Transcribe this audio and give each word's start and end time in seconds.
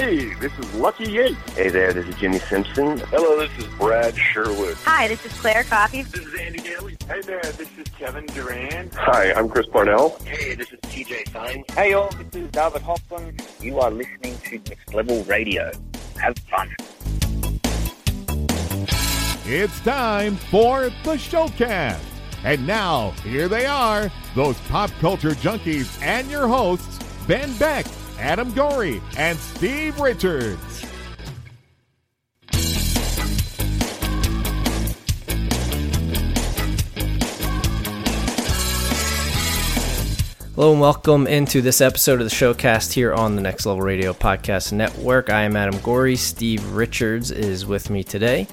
Hey, 0.00 0.32
this 0.36 0.58
is 0.58 0.74
Lucky 0.76 1.10
Yates. 1.10 1.36
Hey 1.52 1.68
there, 1.68 1.92
this 1.92 2.06
is 2.06 2.14
Jimmy 2.14 2.38
Simpson. 2.38 2.96
Hello, 3.10 3.38
this 3.38 3.50
is 3.58 3.66
Brad 3.74 4.16
Sherwood. 4.16 4.78
Hi, 4.86 5.06
this 5.08 5.26
is 5.26 5.32
Claire 5.38 5.62
Coffee. 5.64 6.04
This 6.04 6.26
is 6.26 6.40
Andy 6.40 6.60
Daly. 6.60 6.96
Hey 7.06 7.20
there, 7.20 7.42
this 7.42 7.68
is 7.76 7.86
Kevin 7.98 8.24
Durant. 8.24 8.94
Hi, 8.94 9.30
I'm 9.34 9.46
Chris 9.50 9.66
Parnell. 9.66 10.18
Hey, 10.24 10.54
this 10.54 10.72
is 10.72 10.80
TJ 10.84 11.28
Fine. 11.28 11.64
Hey 11.72 11.92
all, 11.92 12.08
this 12.12 12.44
is 12.44 12.50
David 12.50 12.80
Hoffman. 12.80 13.36
You 13.60 13.78
are 13.80 13.90
listening 13.90 14.38
to 14.38 14.58
Next 14.70 14.94
Level 14.94 15.22
Radio. 15.24 15.70
Have 16.16 16.38
fun. 16.38 16.74
It's 19.44 19.80
time 19.80 20.36
for 20.36 20.84
the 21.04 21.18
Showcast. 21.18 22.00
And 22.42 22.66
now, 22.66 23.10
here 23.22 23.48
they 23.48 23.66
are, 23.66 24.10
those 24.34 24.58
pop 24.60 24.90
culture 24.92 25.32
junkies 25.32 26.00
and 26.00 26.30
your 26.30 26.48
hosts, 26.48 26.98
Ben 27.26 27.52
Beck, 27.58 27.84
Adam 28.20 28.52
Gorey, 28.52 29.00
and 29.16 29.38
Steve 29.38 29.98
Richards. 29.98 30.86
Hello 40.54 40.72
and 40.72 40.80
welcome 40.82 41.26
into 41.26 41.62
this 41.62 41.80
episode 41.80 42.20
of 42.20 42.28
the 42.28 42.36
Showcast 42.36 42.92
here 42.92 43.14
on 43.14 43.34
the 43.34 43.40
Next 43.40 43.64
Level 43.64 43.80
Radio 43.80 44.12
Podcast 44.12 44.72
Network. 44.72 45.30
I 45.30 45.44
am 45.44 45.56
Adam 45.56 45.80
Gorey. 45.80 46.16
Steve 46.16 46.62
Richards 46.72 47.30
is 47.30 47.64
with 47.64 47.88
me 47.88 48.04
today. 48.04 48.46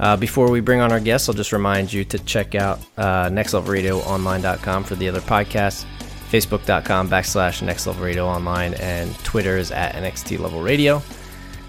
Uh, 0.00 0.16
before 0.16 0.50
we 0.50 0.60
bring 0.60 0.80
on 0.80 0.90
our 0.90 1.00
guests, 1.00 1.28
I'll 1.28 1.34
just 1.34 1.52
remind 1.52 1.92
you 1.92 2.06
to 2.06 2.18
check 2.20 2.54
out 2.54 2.78
uh, 2.96 3.28
nextlevelradioonline.com 3.28 4.84
for 4.84 4.94
the 4.94 5.10
other 5.10 5.20
podcasts, 5.20 5.84
facebook.com 6.32 7.10
backslash 7.10 7.60
Next 7.60 7.86
Level 7.86 8.02
Radio 8.02 8.26
Online, 8.26 8.72
and 8.74 9.14
Twitter 9.18 9.58
is 9.58 9.70
at 9.70 9.94
NXT 9.94 10.38
Level 10.38 10.62
Radio. 10.62 11.02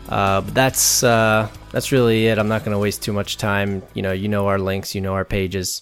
Uh, 0.08 0.39
but 0.39 0.53
that's 0.53 1.03
uh, 1.03 1.50
that's 1.72 1.92
really 1.92 2.28
it. 2.28 2.38
I'm 2.38 2.47
not 2.47 2.64
going 2.64 2.72
to 2.72 2.80
waste 2.80 3.03
too 3.03 3.11
much 3.11 3.36
time. 3.36 3.83
You 3.94 4.02
know, 4.02 4.14
you 4.14 4.30
know 4.30 4.47
our 4.47 4.58
links, 4.58 4.95
you 4.95 5.02
know 5.02 5.16
our 5.16 5.25
pages. 5.25 5.81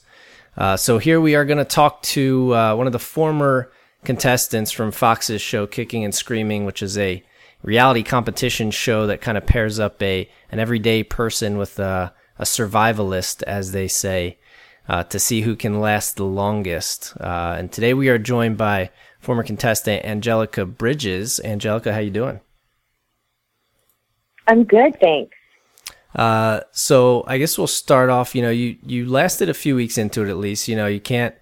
Uh, 0.57 0.77
so 0.77 0.97
here 0.97 1.21
we 1.21 1.35
are 1.35 1.45
going 1.45 1.59
to 1.59 1.65
talk 1.65 2.01
to 2.01 2.55
uh, 2.55 2.75
one 2.75 2.87
of 2.87 2.93
the 2.93 2.97
former 2.99 3.71
contestants 4.03 4.71
from 4.71 4.91
Fox's 4.91 5.43
show 5.43 5.67
Kicking 5.67 6.03
and 6.03 6.15
Screaming, 6.15 6.65
which 6.65 6.81
is 6.81 6.97
a 6.97 7.23
reality 7.61 8.01
competition 8.01 8.71
show 8.71 9.05
that 9.05 9.21
kind 9.21 9.37
of 9.37 9.45
pairs 9.45 9.79
up 9.79 10.01
a 10.01 10.27
an 10.49 10.57
everyday 10.57 11.03
person 11.03 11.59
with 11.59 11.77
a, 11.77 12.11
a 12.39 12.45
survivalist, 12.45 13.43
as 13.43 13.73
they 13.73 13.87
say, 13.87 14.39
uh, 14.87 15.03
to 15.03 15.19
see 15.19 15.41
who 15.41 15.55
can 15.55 15.79
last 15.79 16.15
the 16.15 16.25
longest. 16.25 17.13
Uh, 17.19 17.55
and 17.57 17.71
today 17.71 17.93
we 17.93 18.09
are 18.09 18.17
joined 18.17 18.57
by 18.57 18.89
former 19.19 19.43
contestant 19.43 20.05
Angelica 20.05 20.65
Bridges. 20.65 21.39
Angelica, 21.43 21.93
how 21.93 21.99
you 21.99 22.11
doing? 22.11 22.39
I'm 24.47 24.63
good, 24.63 24.99
thanks. 24.99 25.35
Uh, 26.15 26.61
so 26.71 27.23
I 27.27 27.37
guess 27.37 27.57
we'll 27.57 27.67
start 27.67 28.09
off. 28.09 28.35
You 28.35 28.41
know, 28.41 28.49
you 28.49 28.77
you 28.85 29.07
lasted 29.07 29.49
a 29.49 29.53
few 29.53 29.75
weeks 29.75 29.97
into 29.97 30.23
it 30.23 30.29
at 30.29 30.37
least. 30.37 30.67
You 30.67 30.75
know, 30.75 30.87
you 30.87 30.99
can't 30.99 31.33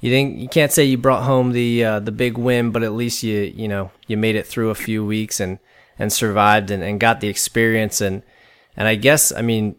you 0.00 0.10
didn't 0.10 0.36
you 0.36 0.48
can't 0.48 0.70
say 0.70 0.84
you 0.84 0.98
brought 0.98 1.24
home 1.24 1.52
the 1.52 1.84
uh, 1.84 2.00
the 2.00 2.12
big 2.12 2.38
win, 2.38 2.70
but 2.70 2.82
at 2.82 2.92
least 2.92 3.22
you 3.22 3.40
you 3.40 3.66
know 3.66 3.90
you 4.06 4.16
made 4.16 4.36
it 4.36 4.46
through 4.46 4.70
a 4.70 4.74
few 4.76 5.04
weeks 5.04 5.40
and 5.40 5.58
and 5.98 6.12
survived 6.12 6.70
and, 6.70 6.82
and 6.82 7.00
got 7.00 7.20
the 7.20 7.28
experience 7.28 8.00
and 8.00 8.22
and 8.76 8.86
I 8.86 8.94
guess 8.94 9.32
I 9.32 9.42
mean 9.42 9.76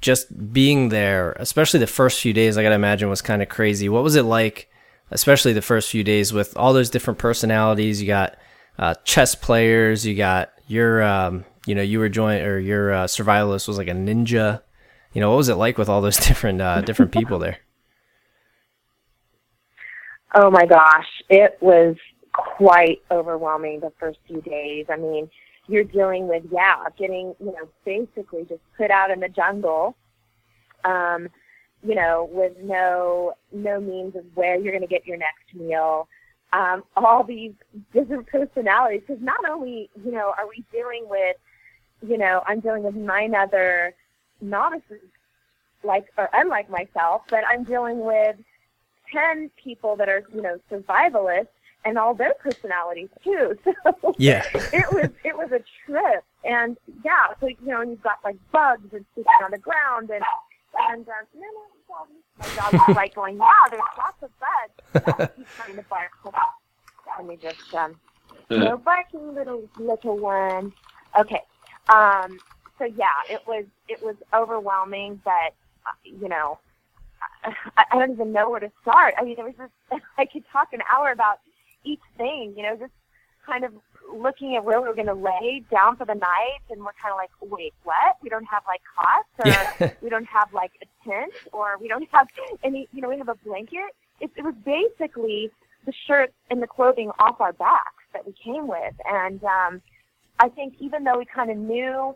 just 0.00 0.52
being 0.52 0.88
there, 0.88 1.32
especially 1.32 1.80
the 1.80 1.86
first 1.86 2.20
few 2.20 2.32
days, 2.32 2.56
I 2.56 2.62
gotta 2.62 2.74
imagine 2.74 3.08
was 3.08 3.22
kind 3.22 3.42
of 3.42 3.48
crazy. 3.48 3.88
What 3.88 4.02
was 4.02 4.16
it 4.16 4.22
like, 4.22 4.70
especially 5.10 5.52
the 5.52 5.62
first 5.62 5.90
few 5.90 6.04
days 6.04 6.32
with 6.32 6.56
all 6.56 6.72
those 6.72 6.90
different 6.90 7.18
personalities? 7.18 8.00
You 8.00 8.08
got 8.08 8.36
uh, 8.78 8.94
chess 9.04 9.34
players, 9.34 10.06
you 10.06 10.14
got 10.14 10.50
your 10.66 11.02
um, 11.02 11.44
you 11.66 11.74
know 11.74 11.82
you 11.82 11.98
were 11.98 12.08
joined 12.08 12.46
or 12.46 12.58
your 12.58 12.92
uh, 12.92 13.04
survivalist 13.04 13.68
was 13.68 13.78
like 13.78 13.88
a 13.88 13.92
ninja. 13.92 14.62
You 15.12 15.20
know 15.20 15.30
what 15.30 15.36
was 15.36 15.48
it 15.48 15.56
like 15.56 15.78
with 15.78 15.88
all 15.88 16.00
those 16.00 16.16
different 16.28 16.60
uh, 16.60 16.80
different 16.82 17.12
people 17.12 17.38
there? 17.38 17.58
Oh 20.34 20.50
my 20.50 20.64
gosh, 20.64 21.08
it 21.28 21.58
was 21.60 21.96
quite 22.32 23.02
overwhelming 23.10 23.80
the 23.80 23.92
first 23.98 24.18
few 24.26 24.40
days. 24.42 24.86
I 24.88 24.96
mean, 24.96 25.28
you're 25.70 25.84
dealing 25.84 26.26
with 26.28 26.42
yeah, 26.52 26.84
getting 26.98 27.34
you 27.38 27.52
know 27.52 27.68
basically 27.84 28.44
just 28.44 28.60
put 28.76 28.90
out 28.90 29.10
in 29.10 29.20
the 29.20 29.28
jungle, 29.28 29.96
um, 30.84 31.28
you 31.82 31.94
know, 31.94 32.28
with 32.32 32.52
no 32.60 33.34
no 33.52 33.80
means 33.80 34.16
of 34.16 34.24
where 34.34 34.58
you're 34.58 34.72
going 34.72 34.82
to 34.82 34.88
get 34.88 35.06
your 35.06 35.16
next 35.16 35.54
meal. 35.54 36.08
Um, 36.52 36.82
all 36.96 37.22
these 37.22 37.52
different 37.92 38.26
personalities, 38.26 39.02
because 39.06 39.22
not 39.22 39.48
only 39.48 39.88
you 40.04 40.10
know 40.10 40.34
are 40.36 40.48
we 40.48 40.64
dealing 40.72 41.06
with, 41.08 41.36
you 42.06 42.18
know, 42.18 42.42
I'm 42.46 42.60
dealing 42.60 42.82
with 42.82 42.96
nine 42.96 43.34
other 43.34 43.94
novices 44.40 45.00
like 45.84 46.06
or 46.18 46.28
unlike 46.32 46.68
myself, 46.68 47.22
but 47.30 47.44
I'm 47.48 47.64
dealing 47.64 48.00
with 48.00 48.36
10 49.12 49.50
people 49.62 49.96
that 49.96 50.08
are, 50.08 50.22
you 50.34 50.42
know, 50.42 50.58
survivalists 50.70 51.48
and 51.84 51.98
all 51.98 52.14
their 52.14 52.34
personalities 52.34 53.08
too. 53.24 53.58
So 54.02 54.14
Yeah. 54.18 54.44
it 54.54 54.92
was 54.92 55.10
it 55.24 55.36
was 55.36 55.50
a 55.52 55.60
trip. 55.86 56.24
And 56.44 56.76
yeah, 57.04 57.28
so 57.40 57.48
you 57.48 57.56
know, 57.62 57.80
and 57.80 57.90
you've 57.90 58.02
got 58.02 58.18
like 58.24 58.36
bugs 58.52 58.92
and 58.92 59.04
sleeping 59.14 59.32
on 59.44 59.50
the 59.50 59.58
ground 59.58 60.10
and 60.10 60.22
and 60.90 61.06
um, 61.08 61.14
no, 61.34 61.40
no, 61.40 61.62
no, 61.88 62.06
my 62.38 62.46
dog 62.54 62.88
was 62.88 62.96
like 62.96 63.14
going, 63.14 63.36
wow, 63.38 63.66
there's 63.70 63.82
lots 63.98 64.22
of 64.22 64.30
bugs. 64.38 65.30
He's 65.36 65.46
trying 65.56 65.76
to 65.76 65.82
bark. 65.82 66.10
Let 67.18 67.26
me 67.26 67.36
just 67.36 67.74
um, 67.74 67.96
no 68.48 68.76
barking, 68.76 69.34
little 69.34 69.68
little 69.78 70.18
one. 70.18 70.72
Okay. 71.18 71.42
Um. 71.88 72.38
So 72.78 72.84
yeah, 72.84 73.08
it 73.28 73.40
was 73.46 73.64
it 73.88 74.02
was 74.02 74.16
overwhelming, 74.32 75.20
but 75.24 75.52
uh, 75.86 75.92
you 76.04 76.28
know, 76.28 76.58
I, 77.44 77.84
I 77.90 77.98
don't 77.98 78.12
even 78.12 78.32
know 78.32 78.48
where 78.50 78.60
to 78.60 78.70
start. 78.82 79.14
I 79.18 79.24
mean, 79.24 79.36
it 79.38 79.42
was 79.44 79.54
just 79.58 80.02
I 80.18 80.24
could 80.24 80.44
talk 80.52 80.68
an 80.72 80.80
hour 80.90 81.10
about 81.10 81.40
each 81.84 82.00
thing. 82.16 82.54
You 82.56 82.62
know, 82.64 82.76
just 82.76 82.92
kind 83.46 83.64
of 83.64 83.72
looking 84.14 84.56
at 84.56 84.64
where 84.64 84.80
we 84.80 84.88
were 84.88 84.94
going 84.94 85.06
to 85.06 85.14
lay 85.14 85.62
down 85.70 85.96
for 85.96 86.04
the 86.04 86.14
night, 86.14 86.60
and 86.70 86.80
we're 86.80 86.92
kind 87.00 87.12
of 87.12 87.16
like, 87.16 87.30
wait, 87.40 87.74
what? 87.84 88.16
We 88.22 88.28
don't 88.28 88.44
have 88.44 88.62
like 88.66 88.80
cots, 88.96 89.78
or 89.80 89.96
we 90.02 90.08
don't 90.08 90.26
have 90.26 90.52
like 90.52 90.72
a 90.82 91.08
tent, 91.08 91.32
or 91.52 91.76
we 91.80 91.88
don't 91.88 92.08
have 92.12 92.28
any. 92.62 92.88
You 92.92 93.02
know, 93.02 93.08
we 93.08 93.18
have 93.18 93.28
a 93.28 93.36
blanket. 93.44 93.94
It, 94.20 94.30
it 94.36 94.44
was 94.44 94.54
basically 94.64 95.50
the 95.86 95.92
shirt 96.06 96.32
and 96.50 96.62
the 96.62 96.66
clothing 96.66 97.10
off 97.18 97.40
our 97.40 97.52
backs 97.52 98.04
that 98.12 98.26
we 98.26 98.34
came 98.44 98.66
with, 98.66 98.94
and 99.06 99.42
um, 99.44 99.82
I 100.38 100.48
think 100.48 100.74
even 100.78 101.04
though 101.04 101.18
we 101.18 101.24
kind 101.24 101.50
of 101.50 101.56
knew 101.56 102.14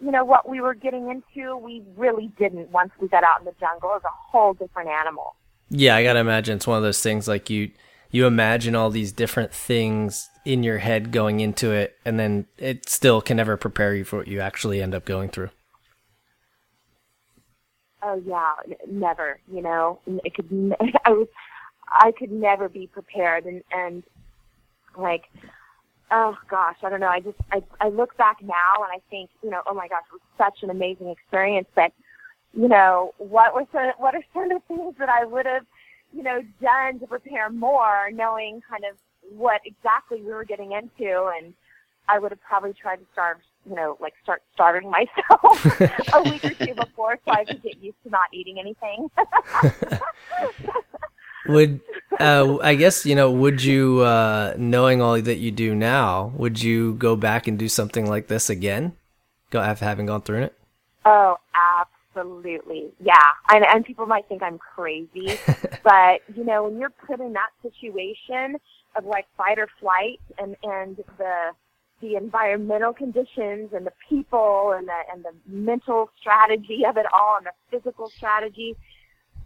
you 0.00 0.10
know 0.10 0.24
what 0.24 0.48
we 0.48 0.60
were 0.60 0.74
getting 0.74 1.08
into 1.08 1.56
we 1.56 1.82
really 1.96 2.30
didn't 2.38 2.70
once 2.70 2.90
we 3.00 3.08
got 3.08 3.24
out 3.24 3.40
in 3.40 3.44
the 3.46 3.54
jungle 3.58 3.90
it 3.90 3.94
was 3.94 4.02
a 4.04 4.30
whole 4.30 4.52
different 4.54 4.88
animal 4.88 5.36
Yeah, 5.70 5.96
I 5.96 6.02
gotta 6.04 6.18
imagine 6.18 6.56
it's 6.56 6.66
one 6.66 6.76
of 6.76 6.82
those 6.82 7.02
things 7.02 7.26
like 7.26 7.48
you 7.50 7.70
you 8.16 8.26
imagine 8.26 8.74
all 8.74 8.88
these 8.88 9.12
different 9.12 9.52
things 9.52 10.30
in 10.46 10.62
your 10.62 10.78
head 10.78 11.12
going 11.12 11.40
into 11.40 11.70
it, 11.72 11.96
and 12.04 12.18
then 12.18 12.46
it 12.56 12.88
still 12.88 13.20
can 13.20 13.36
never 13.36 13.56
prepare 13.58 13.94
you 13.94 14.04
for 14.04 14.16
what 14.16 14.28
you 14.28 14.40
actually 14.40 14.80
end 14.80 14.94
up 14.94 15.04
going 15.04 15.28
through. 15.28 15.50
oh 18.02 18.22
yeah. 18.26 18.54
Never 18.88 19.38
you 19.52 19.60
know? 19.60 20.00
It 20.06 20.34
could 20.34 20.48
i 21.04 21.10
was 21.10 21.28
i 21.88 22.10
could 22.18 22.32
never 22.32 22.68
be 22.68 22.86
prepared 22.86 23.44
and 23.44 23.62
and 23.70 24.02
like 24.96 25.24
oh 26.10 26.36
gosh 26.48 26.76
i 26.82 26.88
don't 26.88 27.00
know. 27.00 27.08
I 27.08 27.20
just 27.20 27.38
i 27.52 27.62
i 27.80 27.88
look 27.88 28.16
back 28.16 28.38
now 28.42 28.74
and 28.82 28.92
i 28.92 29.00
think 29.10 29.28
you 29.42 29.50
know 29.50 29.62
oh 29.66 29.74
my 29.74 29.88
gosh 29.88 30.04
it 30.10 30.14
was 30.14 30.22
such 30.38 30.62
an 30.62 30.70
amazing 30.70 31.08
experience 31.10 31.68
but 31.74 31.92
you 32.54 32.68
know 32.68 33.12
what 33.18 33.54
were 33.54 33.66
some 33.72 33.92
what 33.98 34.14
are 34.14 34.24
some 34.32 34.44
of 34.44 34.50
the 34.50 34.74
things 34.74 34.94
that 34.98 35.08
i 35.08 35.24
would 35.24 35.46
have 35.46 35.66
you 36.16 36.22
know 36.22 36.42
done 36.62 36.98
to 36.98 37.06
prepare 37.06 37.50
more 37.50 38.10
knowing 38.12 38.62
kind 38.68 38.84
of 38.90 38.96
what 39.36 39.60
exactly 39.64 40.22
we 40.22 40.32
were 40.32 40.44
getting 40.44 40.72
into 40.72 41.30
and 41.36 41.52
i 42.08 42.18
would 42.18 42.30
have 42.30 42.40
probably 42.40 42.72
tried 42.72 42.96
to 42.96 43.04
start 43.12 43.38
you 43.68 43.74
know 43.74 43.98
like 44.00 44.14
start 44.22 44.42
starving 44.54 44.90
myself 44.98 45.80
a 46.14 46.22
week 46.22 46.42
or 46.44 46.54
two 46.54 46.74
before 46.74 47.18
so 47.24 47.32
i 47.32 47.44
could 47.44 47.62
get 47.62 47.76
used 47.82 47.96
to 48.02 48.10
not 48.10 48.28
eating 48.32 48.58
anything 48.58 49.10
Would 51.48 51.80
uh, 52.18 52.58
I 52.60 52.74
guess 52.74 53.06
you 53.06 53.14
know? 53.14 53.30
Would 53.30 53.62
you, 53.62 54.00
uh, 54.00 54.54
knowing 54.58 55.00
all 55.00 55.20
that 55.20 55.36
you 55.36 55.52
do 55.52 55.76
now, 55.76 56.32
would 56.34 56.60
you 56.60 56.94
go 56.94 57.14
back 57.14 57.46
and 57.46 57.56
do 57.56 57.68
something 57.68 58.08
like 58.08 58.26
this 58.26 58.50
again? 58.50 58.96
Go 59.50 59.60
after 59.60 59.84
having 59.84 60.06
gone 60.06 60.22
through 60.22 60.42
it. 60.42 60.58
Oh, 61.04 61.36
absolutely. 62.16 62.92
Yeah. 63.00 63.14
And, 63.50 63.64
and 63.64 63.84
people 63.84 64.06
might 64.06 64.28
think 64.28 64.42
I'm 64.42 64.58
crazy, 64.58 65.38
but 65.84 66.22
you 66.34 66.44
know, 66.44 66.64
when 66.64 66.78
you're 66.78 66.90
put 66.90 67.20
in 67.20 67.32
that 67.34 67.50
situation 67.62 68.56
of 68.96 69.04
like 69.04 69.26
fight 69.36 69.58
or 69.58 69.68
flight 69.80 70.20
and, 70.38 70.56
and 70.62 70.96
the, 71.18 71.52
the 72.00 72.16
environmental 72.16 72.92
conditions 72.92 73.70
and 73.72 73.86
the 73.86 73.92
people 74.08 74.74
and 74.76 74.88
the, 74.88 74.98
and 75.12 75.24
the 75.24 75.32
mental 75.46 76.10
strategy 76.20 76.84
of 76.86 76.96
it 76.96 77.06
all 77.12 77.36
and 77.38 77.46
the 77.46 77.52
physical 77.70 78.08
strategy, 78.10 78.76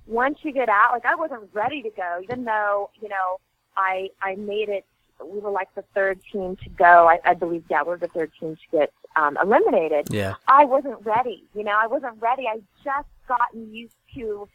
once 0.06 0.38
you 0.42 0.52
get 0.52 0.68
out, 0.68 0.92
like 0.92 1.04
I 1.04 1.14
wasn't 1.14 1.48
ready 1.52 1.82
to 1.82 1.90
go, 1.90 2.20
even 2.22 2.44
though, 2.44 2.90
you 3.00 3.08
know, 3.08 3.38
I, 3.76 4.08
I 4.22 4.34
made 4.34 4.68
it 4.68 4.84
we 5.24 5.38
were 5.38 5.50
like 5.50 5.68
the 5.74 5.84
third 5.94 6.18
team 6.32 6.56
to 6.56 6.70
go. 6.70 7.08
I, 7.08 7.18
I 7.24 7.34
believe, 7.34 7.64
yeah, 7.68 7.82
we're 7.82 7.98
the 7.98 8.08
third 8.08 8.32
team 8.40 8.56
to 8.56 8.78
get 8.78 8.92
um, 9.16 9.36
eliminated. 9.42 10.08
Yeah. 10.10 10.34
I 10.46 10.64
wasn't 10.64 11.04
ready. 11.04 11.44
You 11.54 11.64
know, 11.64 11.76
I 11.80 11.86
wasn't 11.86 12.20
ready. 12.20 12.44
I 12.46 12.60
just 12.84 13.08
gotten 13.28 13.72
used 13.72 13.96
to 14.14 14.48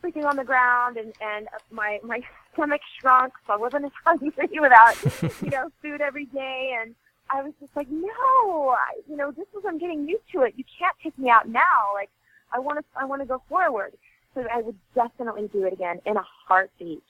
sleeping 0.00 0.24
on 0.24 0.36
the 0.36 0.44
ground, 0.44 0.96
and 0.96 1.12
and 1.20 1.48
my 1.70 2.00
my 2.02 2.20
stomach 2.52 2.80
shrunk, 3.00 3.32
so 3.46 3.54
I 3.54 3.56
wasn't 3.56 3.84
as 3.86 3.92
hungry 4.04 4.32
without 4.60 4.96
you 5.42 5.50
know 5.50 5.70
food 5.82 6.00
every 6.00 6.26
day, 6.26 6.76
and 6.80 6.94
I 7.30 7.42
was 7.42 7.52
just 7.60 7.74
like, 7.74 7.88
no, 7.90 8.76
I, 8.76 9.00
you 9.08 9.16
know, 9.16 9.30
this 9.30 9.46
is 9.56 9.64
I'm 9.66 9.78
getting 9.78 10.06
used 10.08 10.24
to 10.32 10.42
it. 10.42 10.54
You 10.56 10.64
can't 10.78 10.94
take 11.02 11.18
me 11.18 11.30
out 11.30 11.48
now. 11.48 11.94
Like, 11.94 12.10
I 12.52 12.58
want 12.58 12.78
to 12.78 12.84
I 12.96 13.04
want 13.04 13.22
to 13.22 13.26
go 13.26 13.42
forward. 13.48 13.92
So 14.34 14.44
I 14.52 14.62
would 14.62 14.76
definitely 14.94 15.48
do 15.52 15.64
it 15.64 15.72
again 15.72 16.00
in 16.06 16.16
a 16.16 16.24
heartbeat. 16.46 17.02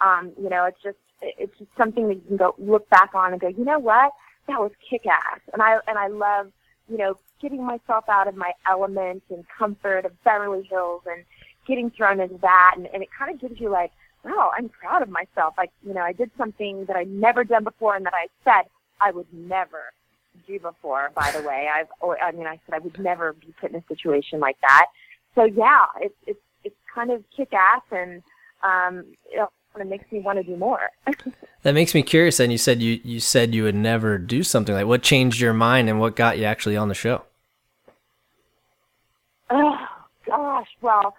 Um, 0.00 0.32
you 0.40 0.50
know, 0.50 0.64
it's 0.64 0.82
just 0.82 0.98
it's 1.22 1.56
just 1.58 1.70
something 1.76 2.08
that 2.08 2.14
you 2.14 2.22
can 2.28 2.36
go 2.36 2.54
look 2.58 2.88
back 2.90 3.14
on 3.14 3.32
and 3.32 3.40
go, 3.40 3.48
you 3.48 3.64
know 3.64 3.78
what, 3.78 4.12
that 4.46 4.60
was 4.60 4.72
kick 4.88 5.06
ass, 5.06 5.40
and 5.52 5.62
I 5.62 5.78
and 5.86 5.98
I 5.98 6.08
love 6.08 6.50
you 6.88 6.98
know 6.98 7.18
getting 7.40 7.64
myself 7.64 8.08
out 8.08 8.28
of 8.28 8.36
my 8.36 8.52
element 8.68 9.22
and 9.30 9.44
comfort 9.48 10.04
of 10.04 10.12
Beverly 10.24 10.64
Hills 10.70 11.02
and 11.06 11.24
getting 11.66 11.90
thrown 11.90 12.20
into 12.20 12.38
that, 12.38 12.74
and, 12.76 12.86
and 12.86 13.02
it 13.02 13.08
kind 13.16 13.34
of 13.34 13.40
gives 13.40 13.60
you 13.60 13.68
like, 13.68 13.90
wow, 14.24 14.50
I'm 14.56 14.68
proud 14.68 15.02
of 15.02 15.08
myself. 15.08 15.54
Like 15.56 15.70
you 15.86 15.94
know, 15.94 16.02
I 16.02 16.12
did 16.12 16.30
something 16.38 16.84
that 16.86 16.96
I'd 16.96 17.10
never 17.10 17.44
done 17.44 17.64
before, 17.64 17.96
and 17.96 18.06
that 18.06 18.14
I 18.14 18.28
said 18.44 18.68
I 19.00 19.10
would 19.10 19.32
never 19.32 19.92
do 20.46 20.58
before. 20.58 21.10
By 21.14 21.30
the 21.32 21.42
way, 21.42 21.68
I've 21.72 21.88
or, 22.00 22.20
I 22.22 22.32
mean 22.32 22.46
I 22.46 22.60
said 22.66 22.74
I 22.74 22.78
would 22.78 22.98
never 22.98 23.32
be 23.32 23.54
put 23.60 23.70
in 23.70 23.76
a 23.76 23.84
situation 23.88 24.40
like 24.40 24.60
that. 24.60 24.86
So 25.34 25.44
yeah, 25.44 25.86
it's 26.00 26.14
it's 26.26 26.40
it's 26.64 26.76
kind 26.92 27.10
of 27.10 27.24
kick 27.36 27.52
ass 27.52 27.82
and 27.90 28.22
um, 28.62 29.04
it 29.80 29.88
makes 29.88 30.10
me 30.10 30.20
want 30.20 30.38
to 30.38 30.44
do 30.44 30.56
more. 30.56 30.90
That 31.62 31.74
makes 31.74 31.94
me 31.94 32.04
curious. 32.04 32.38
And 32.38 32.52
you 32.52 32.58
said 32.58 32.80
you 32.80 33.00
you 33.02 33.18
said 33.18 33.52
you 33.52 33.64
would 33.64 33.74
never 33.74 34.18
do 34.18 34.44
something 34.44 34.72
like. 34.72 34.86
What 34.86 35.02
changed 35.02 35.40
your 35.40 35.52
mind, 35.52 35.88
and 35.88 35.98
what 35.98 36.14
got 36.14 36.38
you 36.38 36.44
actually 36.44 36.76
on 36.76 36.86
the 36.86 36.94
show? 36.94 37.24
oh 39.50 39.76
gosh, 40.24 40.68
well, 40.80 41.14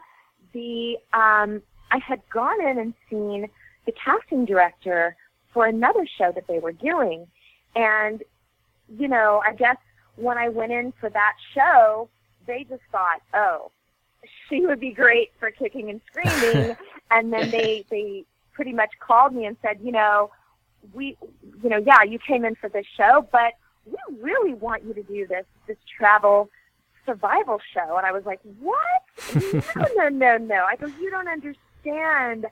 the 0.54 0.98
um, 1.14 1.62
I 1.92 1.98
had 2.00 2.22
gone 2.30 2.66
in 2.66 2.78
and 2.78 2.94
seen 3.10 3.50
the 3.86 3.92
casting 3.92 4.46
director 4.46 5.16
for 5.54 5.66
another 5.66 6.06
show 6.18 6.32
that 6.34 6.48
they 6.48 6.60
were 6.60 6.72
doing, 6.72 7.28
and 7.76 8.24
you 8.98 9.08
know, 9.08 9.42
I 9.46 9.54
guess 9.54 9.78
when 10.16 10.38
I 10.38 10.50
went 10.50 10.72
in 10.72 10.94
for 11.00 11.10
that 11.10 11.34
show, 11.54 12.10
they 12.46 12.66
just 12.70 12.84
thought, 12.92 13.22
oh, 13.34 13.72
she 14.50 14.66
would 14.66 14.80
be 14.80 14.92
great 14.92 15.32
for 15.40 15.52
kicking 15.52 15.90
and 15.90 16.02
screaming, 16.10 16.76
and 17.12 17.32
then 17.32 17.50
they 17.52 17.86
they 17.90 18.26
pretty 18.58 18.74
much 18.74 18.90
called 19.00 19.34
me 19.34 19.46
and 19.46 19.56
said, 19.62 19.78
you 19.82 19.92
know, 19.92 20.32
we, 20.92 21.16
you 21.64 21.70
know, 21.70 21.78
yeah, 21.78 22.02
you 22.02 22.18
came 22.18 22.44
in 22.44 22.56
for 22.56 22.70
this 22.70 22.88
show, 22.98 23.26
but 23.32 23.54
we 23.86 23.98
really 24.20 24.56
want 24.56 24.84
you 24.84 24.94
to 24.96 25.04
do 25.04 25.28
this 25.28 25.46
this 25.68 25.78
travel 25.98 26.50
survival 27.06 27.62
show. 27.74 27.98
And 27.98 28.06
I 28.06 28.12
was 28.12 28.26
like, 28.26 28.40
what? 28.60 28.82
No, 29.76 29.86
no, 29.96 30.10
no, 30.10 30.38
no. 30.38 30.66
I 30.66 30.76
go, 30.76 30.88
you 31.00 31.12
don't 31.12 31.28
understand. 31.28 32.48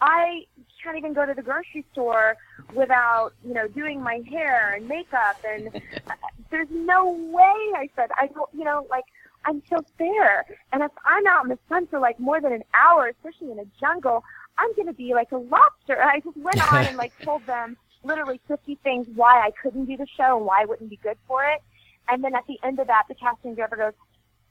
I 0.00 0.46
can't 0.82 0.96
even 0.96 1.12
go 1.12 1.26
to 1.26 1.34
the 1.34 1.42
grocery 1.42 1.84
store 1.92 2.36
without, 2.72 3.32
you 3.44 3.52
know, 3.52 3.66
doing 3.66 4.00
my 4.00 4.22
hair 4.30 4.74
and 4.76 4.86
makeup. 4.86 5.36
And 5.46 5.82
there's 6.50 6.68
no 6.70 7.10
way. 7.10 7.72
I 7.76 7.90
said, 7.96 8.10
I 8.16 8.28
don't, 8.28 8.48
you 8.56 8.64
know, 8.64 8.86
like 8.88 9.04
I'm 9.44 9.60
so 9.68 9.84
fair. 9.98 10.46
And 10.72 10.82
if 10.82 10.92
I'm 11.04 11.26
out 11.26 11.44
in 11.44 11.50
the 11.50 11.58
sun 11.68 11.88
for 11.88 11.98
like 11.98 12.20
more 12.20 12.40
than 12.40 12.52
an 12.52 12.64
hour, 12.74 13.08
especially 13.08 13.50
in 13.50 13.58
a 13.58 13.66
jungle, 13.80 14.22
I'm 14.58 14.74
going 14.74 14.86
to 14.86 14.92
be 14.92 15.14
like 15.14 15.32
a 15.32 15.36
lobster. 15.36 15.94
And 15.94 16.10
I 16.10 16.20
just 16.20 16.36
went 16.36 16.72
on 16.72 16.84
and 16.84 16.96
like 16.96 17.12
told 17.22 17.46
them 17.46 17.76
literally 18.02 18.40
50 18.48 18.76
things 18.82 19.06
why 19.14 19.40
I 19.40 19.50
couldn't 19.62 19.86
do 19.86 19.96
the 19.96 20.06
show 20.16 20.36
and 20.36 20.46
why 20.46 20.62
I 20.62 20.64
wouldn't 20.64 20.90
be 20.90 20.96
good 21.02 21.16
for 21.26 21.44
it. 21.44 21.60
And 22.08 22.24
then 22.24 22.34
at 22.34 22.46
the 22.46 22.58
end 22.62 22.78
of 22.78 22.86
that, 22.86 23.04
the 23.08 23.14
casting 23.14 23.54
director 23.54 23.76
goes, 23.76 23.92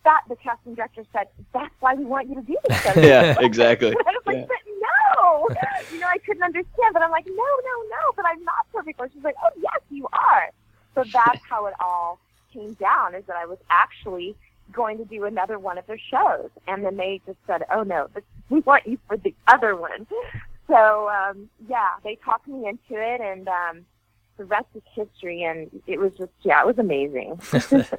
that 0.04 0.22
the 0.30 0.36
casting 0.38 0.76
director 0.76 1.04
said, 1.12 1.28
that's 1.54 1.74
why 1.80 1.94
we 1.94 2.06
want 2.06 2.30
you 2.30 2.36
to 2.36 2.42
do 2.42 2.56
this 2.68 2.82
show. 2.82 2.94
yeah, 3.00 3.36
exactly. 3.40 3.90
And 3.90 3.98
I 3.98 4.12
was 4.12 4.24
like, 4.26 4.38
Yeah. 4.38 4.46
but 4.48 4.58
no, 4.68 5.50
you 5.92 6.00
know, 6.00 6.08
I 6.08 6.18
couldn't 6.20 6.44
understand, 6.44 6.94
but 6.94 7.02
I'm 7.02 7.12
like, 7.12 7.26
no, 7.26 7.34
no, 7.34 7.84
no, 7.90 8.12
but 8.16 8.26
I'm 8.26 8.44
not 8.44 8.72
perfect. 8.74 9.00
Or 9.00 9.10
she's 9.14 9.24
like, 9.24 9.36
oh 9.44 9.50
yes, 9.58 9.82
you 9.90 10.08
are. 10.14 10.52
So 10.96 11.04
that's 11.12 11.42
how 11.48 11.66
it 11.66 11.74
all 11.80 12.20
came 12.54 12.74
down 12.74 13.16
is 13.16 13.26
that 13.26 13.36
I 13.36 13.46
was 13.46 13.58
actually 13.70 14.36
going 14.72 14.98
to 14.98 15.06
do 15.06 15.26
another 15.26 15.60
one 15.60 15.78
of 15.78 15.86
their 15.88 16.00
shows. 16.00 16.50
And 16.68 16.84
then 16.84 16.98
they 16.98 17.22
just 17.26 17.38
said, 17.48 17.64
oh 17.74 17.84
no, 17.84 18.08
this, 18.14 18.24
we 18.50 18.60
want 18.62 18.88
you 18.88 18.98
for 19.08 19.18
the 19.18 19.34
other 19.48 19.76
one. 19.76 20.08
So, 20.68 21.10
um, 21.10 21.50
yeah, 21.70 21.92
they 22.04 22.16
talked 22.24 22.48
me 22.48 22.68
into 22.68 23.02
it 23.02 23.22
and, 23.22 23.48
um, 23.48 23.86
the 24.38 24.46
rest 24.46 24.68
is 24.76 24.84
history 24.94 25.44
and 25.44 25.70
it 25.88 26.00
was 26.00 26.12
just, 26.18 26.32
yeah, 26.44 26.62
it 26.62 26.68
was 26.68 26.78
amazing. 26.78 27.40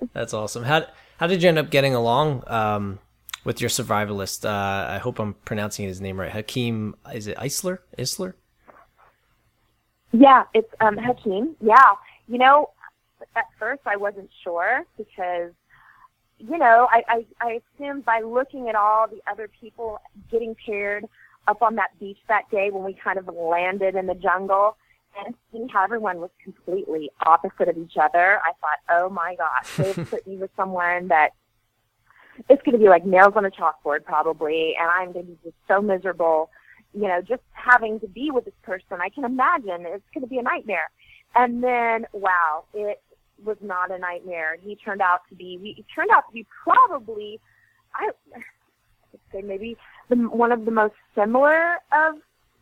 That's 0.12 0.32
awesome. 0.32 0.62
How 0.64 0.86
how 1.16 1.26
did 1.26 1.42
you 1.42 1.48
end 1.48 1.58
up 1.58 1.70
getting 1.70 1.96
along 1.96 2.44
um, 2.46 3.00
with 3.44 3.60
your 3.60 3.70
survivalist? 3.70 4.44
Uh, 4.44 4.88
I 4.88 4.98
hope 4.98 5.18
I'm 5.18 5.34
pronouncing 5.34 5.86
his 5.86 6.00
name 6.00 6.20
right. 6.20 6.30
Hakeem, 6.30 6.94
is 7.12 7.26
it 7.26 7.36
Eisler? 7.38 7.78
Isler? 7.98 8.34
Yeah, 10.12 10.44
it's 10.54 10.72
um 10.80 10.96
Hakeem. 10.96 11.56
Yeah. 11.60 11.94
You 12.28 12.38
know, 12.38 12.70
at 13.34 13.46
first 13.58 13.82
I 13.84 13.96
wasn't 13.96 14.30
sure 14.44 14.84
because 14.96 15.52
you 16.38 16.58
know, 16.58 16.88
I, 16.90 17.02
I, 17.08 17.26
I 17.40 17.60
assumed 17.76 18.04
by 18.04 18.20
looking 18.20 18.68
at 18.68 18.74
all 18.74 19.06
the 19.08 19.20
other 19.30 19.48
people 19.60 20.00
getting 20.30 20.54
paired 20.54 21.04
up 21.46 21.62
on 21.62 21.76
that 21.76 21.98
beach 21.98 22.18
that 22.28 22.50
day 22.50 22.70
when 22.70 22.84
we 22.84 22.94
kind 22.94 23.18
of 23.18 23.28
landed 23.28 23.94
in 23.94 24.06
the 24.06 24.14
jungle 24.14 24.76
and 25.24 25.34
seeing 25.50 25.68
how 25.68 25.82
everyone 25.84 26.20
was 26.20 26.30
completely 26.42 27.10
opposite 27.24 27.68
of 27.68 27.76
each 27.78 27.96
other, 27.96 28.40
I 28.44 28.52
thought, 28.60 28.78
oh 28.90 29.08
my 29.08 29.34
gosh, 29.36 29.76
they've 29.76 30.06
put 30.10 30.26
me 30.26 30.36
with 30.36 30.50
someone 30.56 31.08
that 31.08 31.30
it's 32.48 32.62
going 32.62 32.74
to 32.74 32.78
be 32.78 32.88
like 32.88 33.04
nails 33.04 33.32
on 33.34 33.44
a 33.44 33.50
chalkboard 33.50 34.04
probably, 34.04 34.76
and 34.78 34.88
I'm 34.88 35.12
going 35.12 35.26
to 35.26 35.32
be 35.32 35.38
just 35.42 35.56
so 35.66 35.82
miserable. 35.82 36.50
You 36.94 37.08
know, 37.08 37.20
just 37.20 37.42
having 37.52 38.00
to 38.00 38.06
be 38.06 38.30
with 38.30 38.44
this 38.44 38.54
person, 38.62 38.98
I 39.00 39.08
can 39.08 39.24
imagine 39.24 39.86
it's 39.86 40.04
going 40.14 40.22
to 40.22 40.28
be 40.28 40.38
a 40.38 40.42
nightmare. 40.42 40.90
And 41.34 41.62
then, 41.62 42.06
wow, 42.12 42.64
it 42.72 43.02
was 43.44 43.56
not 43.60 43.90
a 43.90 43.98
nightmare. 43.98 44.56
He 44.62 44.76
turned 44.76 45.00
out 45.00 45.20
to 45.28 45.34
be, 45.34 45.58
he 45.62 45.84
turned 45.94 46.10
out 46.10 46.26
to 46.28 46.32
be 46.32 46.46
probably, 46.62 47.40
I 47.94 48.10
would 48.32 48.44
say 49.32 49.42
maybe 49.42 49.76
the, 50.08 50.16
one 50.16 50.52
of 50.52 50.64
the 50.64 50.70
most 50.70 50.94
similar 51.14 51.76
of 51.92 52.16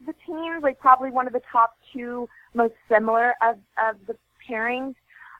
the 0.06 0.14
teams, 0.26 0.62
like 0.62 0.78
probably 0.78 1.10
one 1.10 1.26
of 1.26 1.32
the 1.32 1.42
top 1.50 1.76
two 1.92 2.28
most 2.54 2.74
similar 2.88 3.34
of, 3.42 3.56
of 3.82 3.96
the 4.06 4.16
pairings. 4.48 4.94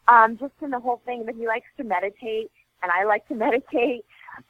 Um, 0.09 0.39
just 0.39 0.53
in 0.63 0.71
the 0.71 0.79
whole 0.79 1.03
thing 1.05 1.27
that 1.27 1.35
he 1.35 1.49
likes 1.49 1.67
to 1.79 1.85
meditate 1.85 2.51
and 2.83 2.93
I 2.93 3.05
like 3.05 3.27
to 3.29 3.35
meditate. 3.47 4.05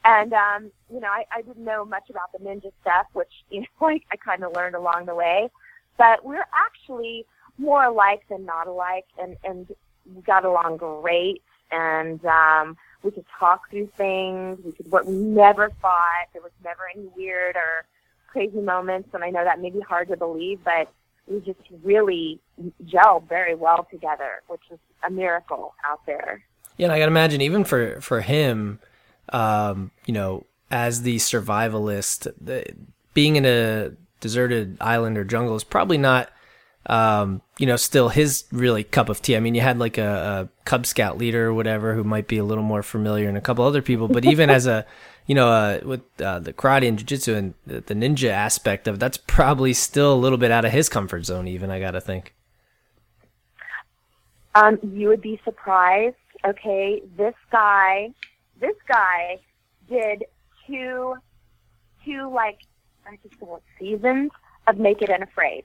And, 0.05 0.33
um, 0.33 0.71
you 0.93 1.01
know, 1.01 1.09
I, 1.09 1.25
I 1.35 1.43
didn't 1.43 1.65
know 1.65 1.85
much 1.85 2.11
about 2.11 2.33
the 2.33 2.39
ninja 2.39 2.73
stuff, 2.83 3.07
which, 3.13 3.33
you 3.51 3.61
know, 3.61 3.67
like 3.81 4.03
I 4.13 4.17
kind 4.17 4.45
of 4.45 4.53
learned 4.55 4.75
along 4.75 5.07
the 5.07 5.15
way. 5.15 5.49
But 5.99 6.25
we're 6.25 6.47
actually 6.55 7.25
more 7.59 7.85
alike 7.85 8.23
than 8.29 8.45
not 8.45 8.67
alike 8.67 9.07
and, 9.19 9.37
and 9.45 9.67
we 10.15 10.23
got 10.23 10.45
along 10.45 10.79
great. 10.79 11.43
And, 11.71 12.25
um, 12.25 12.77
we 13.03 13.11
could 13.11 13.25
talk 13.39 13.71
through 13.71 13.89
things. 13.97 14.59
We 14.65 14.73
could 14.73 14.91
work. 14.91 15.07
We 15.07 15.15
never 15.15 15.71
fought. 15.81 16.29
There 16.33 16.43
was 16.43 16.53
never 16.65 16.83
any 16.95 17.07
weird 17.17 17.57
or 17.57 17.85
crazy 18.27 18.61
moments. 18.61 19.11
And 19.15 19.23
I 19.23 19.31
know 19.31 19.45
that 19.45 19.61
may 19.61 19.71
be 19.71 19.81
hard 19.81 20.09
to 20.09 20.17
believe, 20.17 20.61
but 20.65 20.93
we 21.27 21.41
just 21.41 21.61
really 21.83 22.41
gelled 22.85 23.29
very 23.29 23.55
well 23.55 23.87
together, 23.91 24.43
which 24.49 24.63
is 24.71 24.79
a 25.07 25.11
miracle 25.11 25.75
out 25.89 26.01
there. 26.07 26.43
Yeah, 26.77 26.87
and 26.87 26.93
I 26.93 26.99
gotta 26.99 27.11
imagine 27.11 27.41
even 27.41 27.65
for 27.65 28.01
for 28.01 28.21
him, 28.21 28.81
um, 29.33 29.91
you 30.05 30.15
know, 30.15 30.45
as 30.71 31.03
the 31.03 31.17
survivalist, 31.17 32.33
the, 32.41 32.65
being 33.15 33.37
in 33.37 33.45
a 33.47 33.93
deserted 34.21 34.77
island 34.81 35.17
or 35.17 35.25
jungle 35.25 35.57
is 35.57 35.65
probably 35.65 35.99
not, 35.99 36.31
um, 36.87 37.43
you 37.59 37.67
know, 37.67 37.77
still 37.77 38.09
his 38.09 38.45
really 38.53 38.85
cup 38.85 39.09
of 39.09 39.21
tea. 39.21 39.37
I 39.37 39.41
mean, 39.41 39.55
you 39.55 39.61
had 39.61 39.79
like 39.79 39.99
a, 39.99 40.49
a 40.49 40.65
Cub 40.65 40.87
Scout 40.87 41.19
leader 41.19 41.49
or 41.49 41.55
whatever 41.55 41.95
who 41.95 42.05
might 42.05 42.29
be 42.29 42.39
a 42.39 42.45
little 42.45 42.63
more 42.65 42.83
familiar, 42.83 43.29
and 43.29 43.37
a 43.37 43.41
couple 43.41 43.65
other 43.65 43.83
people. 43.83 44.09
But 44.09 44.25
even 44.25 44.51
as 44.51 44.67
a, 44.67 44.87
you 45.27 45.35
know, 45.35 45.49
uh, 45.49 45.81
with 45.85 46.03
uh, 46.21 46.39
the 46.39 46.53
karate 46.53 46.89
and 46.89 46.99
jiu-jitsu 46.99 47.35
and 47.35 47.55
the, 47.67 47.81
the 47.81 47.95
ninja 47.95 48.29
aspect 48.29 48.87
of 48.87 48.99
that's 48.99 49.19
probably 49.19 49.73
still 49.73 50.13
a 50.13 50.17
little 50.17 50.39
bit 50.39 50.51
out 50.51 50.65
of 50.65 50.73
his 50.73 50.89
comfort 50.89 51.25
zone. 51.25 51.49
Even 51.49 51.71
I 51.71 51.81
gotta 51.81 52.01
think. 52.01 52.35
Um, 54.55 54.79
you 54.83 55.09
would 55.09 55.21
be 55.21 55.41
surprised. 55.45 56.17
Okay, 56.45 57.03
this 57.17 57.35
guy, 57.51 58.15
this 58.61 58.77
guy 58.89 59.39
did 59.89 60.25
two, 60.67 61.17
two 62.05 62.31
like 62.33 62.61
I 63.07 63.19
just 63.29 63.43
it 63.43 63.63
seasons 63.79 64.31
of 64.67 64.79
Naked 64.79 65.11
and 65.11 65.23
Afraid. 65.23 65.65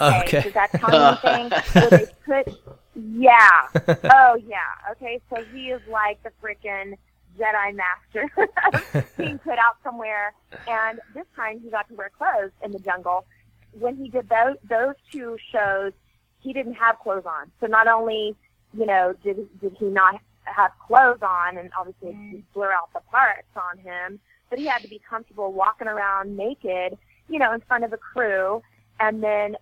Okay, 0.00 0.38
Okay. 0.38 0.42
does 0.42 0.52
that 0.54 0.70
tell 0.72 0.90
you 0.92 1.30
anything? 1.30 1.60
Where 1.72 1.90
they 1.90 2.06
put, 2.44 2.58
yeah, 2.94 3.68
oh 4.04 4.36
yeah. 4.46 4.92
Okay, 4.92 5.20
so 5.30 5.44
he 5.52 5.70
is 5.70 5.80
like 5.88 6.22
the 6.22 6.30
frickin' 6.42 6.94
Jedi 7.38 7.74
Master 7.74 9.06
being 9.16 9.38
put 9.38 9.58
out 9.58 9.76
somewhere, 9.82 10.34
and 10.68 11.00
this 11.14 11.26
time 11.34 11.60
he 11.60 11.70
got 11.70 11.88
to 11.88 11.94
wear 11.94 12.10
clothes 12.16 12.52
in 12.62 12.72
the 12.72 12.78
jungle. 12.78 13.24
When 13.72 13.96
he 13.96 14.08
did 14.08 14.28
those 14.28 14.56
those 14.68 14.94
two 15.10 15.36
shows, 15.50 15.92
he 16.40 16.52
didn't 16.52 16.74
have 16.74 16.98
clothes 16.98 17.24
on. 17.26 17.50
So 17.60 17.66
not 17.66 17.88
only, 17.88 18.36
you 18.74 18.86
know, 18.86 19.14
did 19.24 19.48
did 19.60 19.76
he 19.78 19.86
not 19.86 20.20
have 20.44 20.72
clothes 20.86 21.22
on, 21.22 21.56
and 21.56 21.70
obviously 21.78 22.12
mm. 22.12 22.42
blur 22.52 22.72
out 22.72 22.92
the 22.92 23.00
parts 23.10 23.48
on 23.56 23.78
him, 23.78 24.20
but 24.50 24.58
he 24.58 24.66
had 24.66 24.82
to 24.82 24.88
be 24.88 25.00
comfortable 25.08 25.52
walking 25.52 25.88
around 25.88 26.36
naked, 26.36 26.98
you 27.28 27.38
know, 27.38 27.52
in 27.52 27.60
front 27.62 27.84
of 27.84 27.92
a 27.92 27.96
crew, 27.96 28.62
and 29.00 29.22
then 29.22 29.56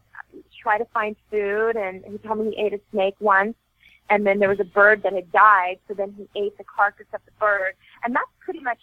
try 0.61 0.79
to 0.79 0.85
find 0.87 1.17
food. 1.31 1.77
And 1.77 2.05
he 2.05 2.19
told 2.19 2.39
me 2.39 2.53
he 2.55 2.63
ate 2.63 2.75
a 2.75 2.81
snake 2.91 3.15
once, 3.21 3.55
and 4.09 4.27
then 4.27 4.39
there 4.39 4.49
was 4.49 4.61
a 4.61 4.65
bird 4.65 5.03
that 5.03 5.13
had 5.13 5.31
died, 5.33 5.79
so 5.87 5.95
then 5.95 6.15
he 6.17 6.29
ate 6.41 6.57
the 6.59 6.65
carcass 6.65 7.07
of 7.15 7.21
the 7.25 7.33
bird, 7.39 7.75
and 8.05 8.15
that's 8.15 8.31
pretty 8.41 8.61
much 8.61 8.81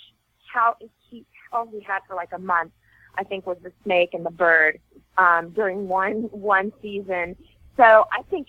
how 0.54 0.76
he 1.10 1.26
all 1.52 1.68
he 1.68 1.82
had 1.82 2.00
for 2.08 2.16
like 2.16 2.34
a 2.34 2.40
month. 2.40 2.72
I 3.18 3.24
think 3.24 3.48
was 3.48 3.58
the 3.64 3.72
snake 3.84 4.14
and 4.14 4.26
the 4.26 4.32
bird 4.32 4.80
um, 5.18 5.50
during 5.50 5.88
one 5.88 6.24
one 6.32 6.72
season. 6.82 7.36
So 7.76 8.08
I 8.12 8.24
think, 8.30 8.48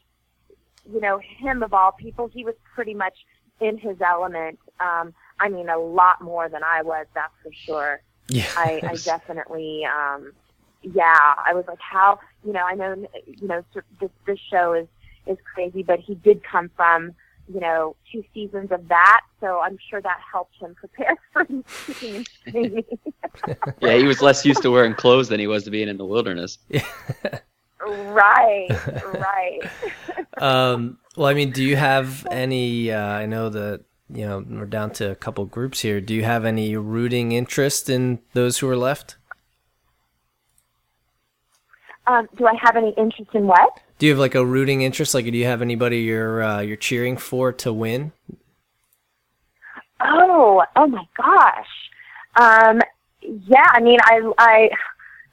you 0.90 1.00
know, 1.00 1.18
him 1.18 1.62
of 1.62 1.72
all 1.74 1.92
people, 1.92 2.28
he 2.28 2.44
was 2.44 2.54
pretty 2.74 2.94
much 2.94 3.14
in 3.60 3.78
his 3.78 4.00
element. 4.00 4.58
Um, 4.80 5.14
I 5.40 5.48
mean, 5.48 5.68
a 5.68 5.78
lot 5.78 6.20
more 6.20 6.48
than 6.48 6.62
I 6.62 6.82
was, 6.82 7.06
that's 7.14 7.32
for 7.42 7.52
sure. 7.52 8.00
Yeah. 8.28 8.46
I, 8.56 8.80
I 8.82 8.96
definitely, 9.04 9.84
um, 9.84 10.32
yeah, 10.82 11.34
I 11.44 11.52
was 11.54 11.64
like, 11.68 11.80
how, 11.80 12.20
you 12.44 12.52
know, 12.52 12.64
I 12.64 12.74
know, 12.74 12.94
you 13.26 13.48
know, 13.48 13.64
this, 14.00 14.10
this 14.26 14.38
show 14.50 14.72
is, 14.72 14.86
is 15.26 15.38
crazy, 15.52 15.82
but 15.82 16.00
he 16.00 16.14
did 16.14 16.42
come 16.44 16.70
from, 16.76 17.14
you 17.52 17.60
know, 17.60 17.96
two 18.10 18.24
seasons 18.34 18.70
of 18.72 18.88
that, 18.88 19.22
so 19.40 19.60
I'm 19.60 19.78
sure 19.90 20.00
that 20.00 20.18
helped 20.30 20.54
him 20.60 20.74
prepare 20.74 21.16
for 21.32 21.46
kicking 21.86 22.26
and 22.46 22.84
yeah, 23.80 23.96
he 23.96 24.04
was 24.04 24.20
less 24.20 24.44
used 24.44 24.62
to 24.62 24.70
wearing 24.70 24.94
clothes 24.94 25.28
than 25.28 25.40
he 25.40 25.46
was 25.46 25.64
to 25.64 25.70
being 25.70 25.88
in 25.88 25.96
the 25.96 26.04
wilderness. 26.04 26.58
right, 27.80 28.68
right. 29.14 29.60
um, 30.38 30.98
well, 31.16 31.26
I 31.28 31.34
mean, 31.34 31.50
do 31.50 31.64
you 31.64 31.76
have 31.76 32.26
any? 32.30 32.92
Uh, 32.92 33.00
I 33.00 33.26
know 33.26 33.48
that 33.48 33.82
you 34.10 34.26
know 34.26 34.44
we're 34.48 34.66
down 34.66 34.90
to 34.92 35.10
a 35.10 35.14
couple 35.14 35.44
groups 35.46 35.80
here. 35.80 36.00
Do 36.00 36.14
you 36.14 36.24
have 36.24 36.44
any 36.44 36.76
rooting 36.76 37.32
interest 37.32 37.88
in 37.88 38.20
those 38.34 38.58
who 38.58 38.68
are 38.68 38.76
left? 38.76 39.16
Um, 42.08 42.28
do 42.36 42.46
I 42.46 42.54
have 42.62 42.76
any 42.76 42.94
interest 42.96 43.30
in 43.34 43.46
what? 43.46 43.80
Do 43.98 44.06
you 44.06 44.12
have 44.12 44.18
like 44.18 44.34
a 44.34 44.44
rooting 44.44 44.82
interest? 44.82 45.14
Like, 45.14 45.24
do 45.24 45.36
you 45.36 45.44
have 45.44 45.62
anybody 45.62 45.98
you're 45.98 46.42
uh, 46.42 46.60
you're 46.60 46.76
cheering 46.76 47.16
for 47.16 47.52
to 47.52 47.72
win? 47.72 48.12
Oh, 50.00 50.64
oh 50.76 50.86
my 50.86 51.04
gosh. 51.16 51.66
Um, 52.36 52.80
yeah, 53.20 53.66
I 53.72 53.80
mean, 53.80 53.98
I, 54.04 54.20
I, 54.38 54.70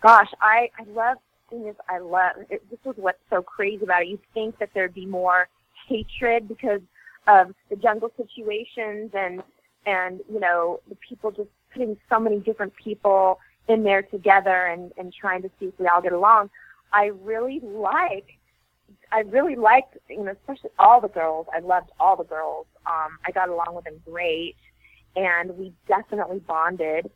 gosh, 0.01 0.29
I, 0.41 0.69
I 0.79 0.83
love 0.89 1.17
thing 1.49 1.67
is, 1.67 1.75
I 1.87 1.99
love 1.99 2.33
it, 2.49 2.63
this 2.69 2.79
is 2.85 2.93
what's 2.97 3.19
so 3.29 3.41
crazy 3.41 3.83
about 3.83 4.01
it. 4.01 4.07
You 4.07 4.19
think 4.33 4.57
that 4.59 4.69
there'd 4.73 4.93
be 4.93 5.05
more 5.05 5.47
hatred 5.87 6.47
because 6.47 6.81
of 7.27 7.53
the 7.69 7.75
jungle 7.75 8.11
situations 8.17 9.11
and 9.13 9.41
and 9.85 10.21
you 10.31 10.39
know 10.39 10.79
the 10.89 10.97
people 11.07 11.31
just 11.31 11.49
putting 11.73 11.97
so 12.09 12.19
many 12.19 12.39
different 12.39 12.73
people 12.75 13.39
in 13.67 13.83
there 13.83 14.01
together 14.01 14.67
and 14.67 14.91
and 14.97 15.13
trying 15.13 15.41
to 15.43 15.49
see 15.59 15.67
if 15.67 15.73
we 15.79 15.87
all 15.87 16.01
get 16.01 16.13
along. 16.13 16.49
I 16.95 17.11
really 17.21 17.59
like 17.61 18.39
I 19.11 19.19
really 19.19 19.55
liked, 19.55 19.97
you 20.09 20.23
know, 20.23 20.31
especially 20.31 20.71
all 20.79 20.99
the 21.01 21.07
girls. 21.07 21.47
I 21.53 21.59
loved 21.59 21.91
all 21.99 22.15
the 22.15 22.23
girls. 22.23 22.67
Um, 22.85 23.17
I 23.25 23.31
got 23.31 23.49
along 23.49 23.73
with 23.75 23.85
them 23.85 24.01
great, 24.05 24.55
and 25.15 25.57
we 25.57 25.73
definitely 25.87 26.39
bonded. 26.39 27.11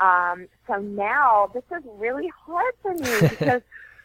Um, 0.00 0.48
so 0.66 0.76
now 0.80 1.50
this 1.52 1.64
is 1.76 1.84
really 1.96 2.28
hard 2.28 2.74
for 2.82 2.94
me 2.94 3.20
because 3.28 3.62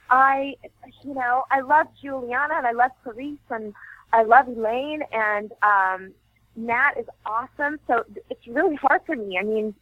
I, 0.10 0.56
you 1.04 1.14
know, 1.14 1.46
I 1.52 1.62
love 1.62 1.88
Juliana 2.02 2.56
and 2.56 2.68
I 2.68 2.72
love 2.72 2.92
Paris 3.04 3.38
and 3.50 3.74
I 4.14 4.24
love 4.24 4.48
Elaine 4.48 5.02
and 5.12 5.52
um, 5.64 6.12
Nat 6.56 6.94
is 7.00 7.06
awesome. 7.26 7.80
So 7.88 8.04
it's 8.30 8.48
really 8.48 8.76
hard 8.76 9.02
for 9.06 9.16
me. 9.16 9.38
I 9.40 9.44
mean, 9.44 9.74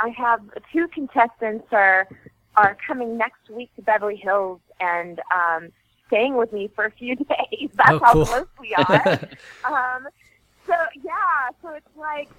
I 0.00 0.08
have 0.10 0.40
two 0.72 0.88
contestants 0.88 1.66
are 1.70 2.08
are 2.56 2.76
coming 2.86 3.16
next 3.16 3.50
week 3.50 3.74
to 3.76 3.82
Beverly 3.82 4.16
Hills 4.16 4.60
and 4.80 5.20
um, 5.34 5.70
staying 6.06 6.36
with 6.36 6.52
me 6.52 6.70
for 6.74 6.84
a 6.84 6.90
few 6.90 7.16
days. 7.16 7.70
That's 7.74 7.90
oh, 7.92 8.00
cool. 8.00 8.24
how 8.24 8.44
close 8.44 8.46
we 8.60 8.74
are. 8.74 9.18
um, 9.64 10.08
so 10.66 10.74
yeah, 11.02 11.50
so 11.62 11.70
it's 11.74 11.96
like 11.96 12.30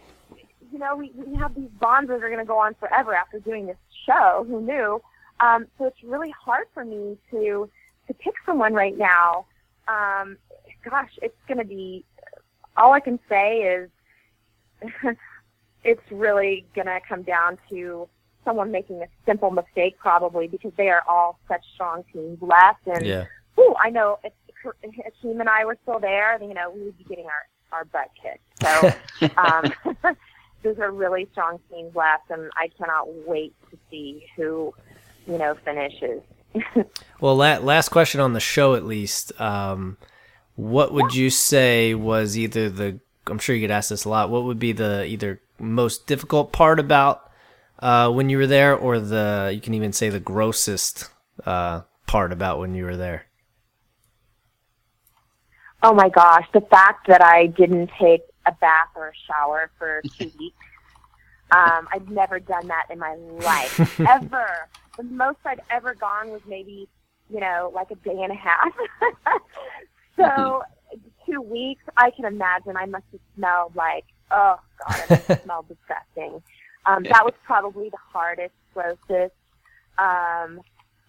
you 0.72 0.80
know 0.80 0.96
we 0.96 1.12
we 1.16 1.36
have 1.36 1.56
these 1.56 1.70
bonds 1.80 2.10
that 2.10 2.16
are 2.16 2.30
going 2.30 2.40
to 2.40 2.46
go 2.46 2.58
on 2.58 2.74
forever 2.76 3.14
after 3.14 3.40
doing 3.40 3.68
this 3.68 3.78
show. 4.06 4.46
Who 4.48 4.62
knew? 4.62 5.02
Um, 5.40 5.68
so 5.78 5.86
it's 5.86 6.04
really 6.04 6.32
hard 6.32 6.68
for 6.74 6.86
me 6.86 7.18
to 7.32 7.70
to 8.08 8.14
pick 8.14 8.36
someone 8.46 8.74
right 8.74 8.98
now. 8.98 9.46
Um, 9.88 10.38
gosh, 10.90 11.12
it's 11.22 11.38
going 11.48 11.60
to 11.60 11.66
be. 11.66 12.06
All 12.78 12.92
I 12.92 13.00
can 13.00 13.20
say 13.30 13.60
is, 13.60 13.90
it's 15.84 16.12
really 16.12 16.66
going 16.76 16.88
to 16.88 17.00
come 17.08 17.24
down 17.24 17.58
to 17.70 18.10
someone 18.46 18.72
making 18.72 19.02
a 19.02 19.08
simple 19.26 19.52
mistake, 19.52 19.98
probably 20.00 20.48
because 20.48 20.72
they 20.78 20.88
are 20.88 21.04
all 21.08 21.40
such 21.48 21.66
strong 21.74 22.04
teams 22.14 22.38
left. 22.42 22.88
And 22.88 23.06
yeah. 23.06 23.26
ooh, 23.60 23.76
I 23.84 23.90
know 23.90 24.20
if 24.24 24.32
Hakeem 24.64 25.42
and 25.42 25.50
I 25.50 25.66
were 25.66 25.78
still 25.84 26.00
there, 26.00 26.42
you 26.42 26.54
know, 26.54 26.72
we 26.72 26.84
would 26.84 26.98
be 26.98 27.04
getting 27.04 27.26
our 27.26 27.78
our 27.80 27.86
butt 27.86 28.10
kicked. 28.22 28.44
So. 28.62 29.28
um, 29.38 30.16
those 30.64 30.80
are 30.80 30.92
really 30.92 31.28
strong 31.32 31.60
teams 31.70 31.96
left, 31.96 32.32
and 32.32 32.50
I 32.58 32.70
cannot 32.76 33.06
wait 33.28 33.54
to 33.70 33.78
see 33.92 34.26
who 34.36 34.74
you 35.28 35.38
know, 35.38 35.56
finishes. 35.64 36.22
well, 37.20 37.36
la- 37.36 37.58
last 37.58 37.90
question 37.90 38.22
on 38.22 38.34
the 38.34 38.40
show, 38.40 38.76
at 38.76 38.86
least. 38.86 39.40
Um, 39.40 39.98
what 40.56 40.94
would 40.94 41.14
you 41.14 41.30
say 41.30 41.94
was 41.94 42.38
either 42.38 42.70
the? 42.70 43.00
I'm 43.28 43.40
sure 43.40 43.56
you 43.56 43.62
get 43.62 43.72
asked 43.72 43.90
this 43.90 44.06
a 44.06 44.10
lot. 44.10 44.30
What 44.30 44.44
would 44.44 44.60
be 44.60 44.72
the 44.72 45.06
either 45.06 45.42
most 45.60 46.08
difficult 46.08 46.52
part 46.52 46.80
about 46.80 47.25
uh, 47.86 48.10
when 48.10 48.30
you 48.30 48.38
were 48.40 48.48
there, 48.48 48.76
or 48.76 49.00
the 49.00 49.52
you 49.54 49.62
can 49.62 49.76
even 49.76 49.94
say 49.94 50.10
the 50.10 50.20
grossest 50.20 51.12
uh, 51.46 51.82
part 52.08 52.32
about 52.32 52.58
when 52.58 52.74
you 52.74 52.84
were 52.84 52.98
there? 52.98 53.28
Oh 55.84 55.94
my 55.94 56.10
gosh, 56.10 56.48
the 56.52 56.62
fact 56.62 57.08
that 57.08 57.24
I 57.24 57.46
didn't 57.46 57.92
take 58.00 58.22
a 58.48 58.52
bath 58.54 58.90
or 58.96 59.10
a 59.10 59.14
shower 59.28 59.70
for 59.78 60.02
two 60.18 60.32
weeks. 60.40 60.58
Um, 61.52 61.88
I've 61.94 62.10
never 62.10 62.40
done 62.40 62.68
that 62.70 62.88
in 62.90 62.98
my 62.98 63.14
life, 63.14 64.00
ever 64.00 64.68
the 64.98 65.04
most 65.04 65.38
I'd 65.46 65.62
ever 65.70 65.94
gone 65.94 66.30
was 66.30 66.42
maybe, 66.48 66.88
you 67.30 67.40
know, 67.40 67.72
like 67.74 67.92
a 67.92 67.96
day 67.96 68.20
and 68.20 68.32
a 68.32 68.36
half. 68.36 68.74
so 70.16 70.24
mm-hmm. 70.24 71.32
two 71.32 71.42
weeks, 71.42 71.84
I 71.98 72.10
can 72.12 72.26
imagine 72.26 72.78
I 72.78 72.88
must 72.88 73.06
have 73.12 73.22
smelled 73.36 73.76
like, 73.76 74.06
oh 74.32 74.58
God, 74.88 75.22
it 75.30 75.44
smelled 75.44 75.68
disgusting. 75.68 76.42
Um, 76.86 77.04
that 77.04 77.24
was 77.24 77.34
probably 77.44 77.90
the 77.90 77.98
hardest, 77.98 78.54
grossest. 78.74 79.34
Um, 79.98 80.62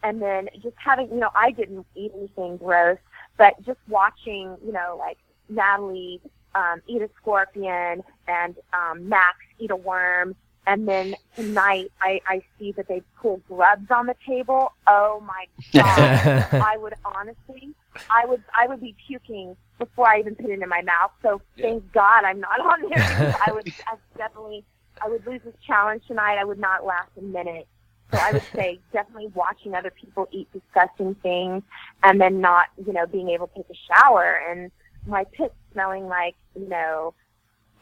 and 0.03 0.23
then 0.23 0.49
just 0.63 0.77
having, 0.77 1.09
you 1.09 1.17
know, 1.17 1.31
I 1.35 1.51
didn't 1.51 1.87
eat 1.95 2.13
anything 2.17 2.57
gross, 2.57 2.99
but 3.37 3.55
just 3.65 3.79
watching, 3.89 4.57
you 4.65 4.73
know, 4.73 4.97
like 4.99 5.19
Natalie 5.49 6.21
um, 6.55 6.81
eat 6.87 7.03
a 7.03 7.11
scorpion 7.21 8.03
and 8.29 8.57
um, 8.73 9.09
Max 9.09 9.39
eat 9.59 9.71
a 9.71 9.77
worm 9.77 10.37
and 10.67 10.89
then 10.89 11.15
tonight 11.35 11.93
I, 12.01 12.21
I 12.27 12.43
see 12.59 12.73
that 12.73 12.89
they 12.89 13.03
pull 13.21 13.41
grubs 13.49 13.91
on 13.91 14.07
the 14.07 14.17
table. 14.27 14.73
Oh 14.87 15.23
my 15.25 15.47
god! 15.73 16.49
I 16.53 16.77
would 16.77 16.95
honestly, 17.05 17.71
I 18.11 18.27
would, 18.27 18.43
I 18.59 18.67
would 18.67 18.81
be 18.81 18.95
puking 19.07 19.57
before 19.79 20.09
I 20.09 20.19
even 20.19 20.35
put 20.35 20.47
it 20.47 20.61
in 20.61 20.69
my 20.69 20.83
mouth. 20.83 21.13
So 21.23 21.41
yeah. 21.57 21.67
thank 21.67 21.93
God 21.93 22.25
I'm 22.25 22.41
not 22.41 22.61
on 22.61 22.83
there 22.83 22.91
because 22.91 23.35
I 23.47 23.53
would 23.53 23.73
I 23.87 23.97
definitely, 24.19 24.65
I 25.03 25.09
would 25.09 25.27
lose 25.27 25.41
this 25.45 25.55
challenge 25.67 26.03
tonight. 26.07 26.39
I 26.39 26.45
would 26.45 26.59
not 26.59 26.85
last 26.85 27.11
a 27.19 27.23
minute. 27.23 27.67
So 28.13 28.19
I 28.19 28.33
would 28.33 28.43
say 28.55 28.81
definitely 28.93 29.29
watching 29.35 29.75
other 29.75 29.91
people 29.91 30.29
eat 30.31 30.49
disgusting 30.53 31.15
things 31.17 31.63
and 32.03 32.21
then 32.21 32.41
not, 32.41 32.67
you 32.85 32.93
know, 32.93 33.07
being 33.07 33.31
able 33.31 33.49
to 33.49 33.55
take 33.55 33.67
a 33.71 33.95
shower 33.95 34.41
and 34.49 34.71
my 35.07 35.25
pit 35.33 35.55
smelling 35.73 36.07
like, 36.07 36.35
you 36.55 36.69
know, 36.69 37.15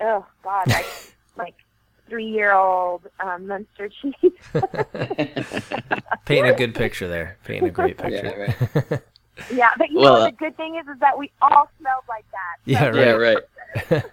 oh 0.00 0.26
God, 0.42 0.68
like 0.68 0.87
like 1.37 1.54
three 2.09 2.26
year 2.26 2.52
old 2.52 3.06
um, 3.21 3.47
Munster 3.47 3.88
cheese. 3.88 4.14
Painting 6.25 6.52
a 6.52 6.56
good 6.56 6.75
picture 6.75 7.09
there. 7.09 7.38
Painting 7.44 7.68
a 7.68 7.73
great 7.73 7.97
picture. 7.97 8.52
Yeah, 8.68 8.75
right. 8.90 9.02
yeah 9.52 9.71
but 9.78 9.90
you 9.90 10.00
well, 10.00 10.21
know, 10.21 10.26
the 10.26 10.33
good 10.33 10.56
thing 10.56 10.76
is, 10.76 10.87
is 10.87 11.00
that 11.00 11.18
we 11.18 11.30
all 11.40 11.68
smelled 11.78 12.04
like 12.09 12.25
that. 12.30 12.56
So. 12.64 12.71
Yeah, 12.71 12.87
right. 12.87 13.42
Yeah, 13.90 13.99
right. 13.99 14.04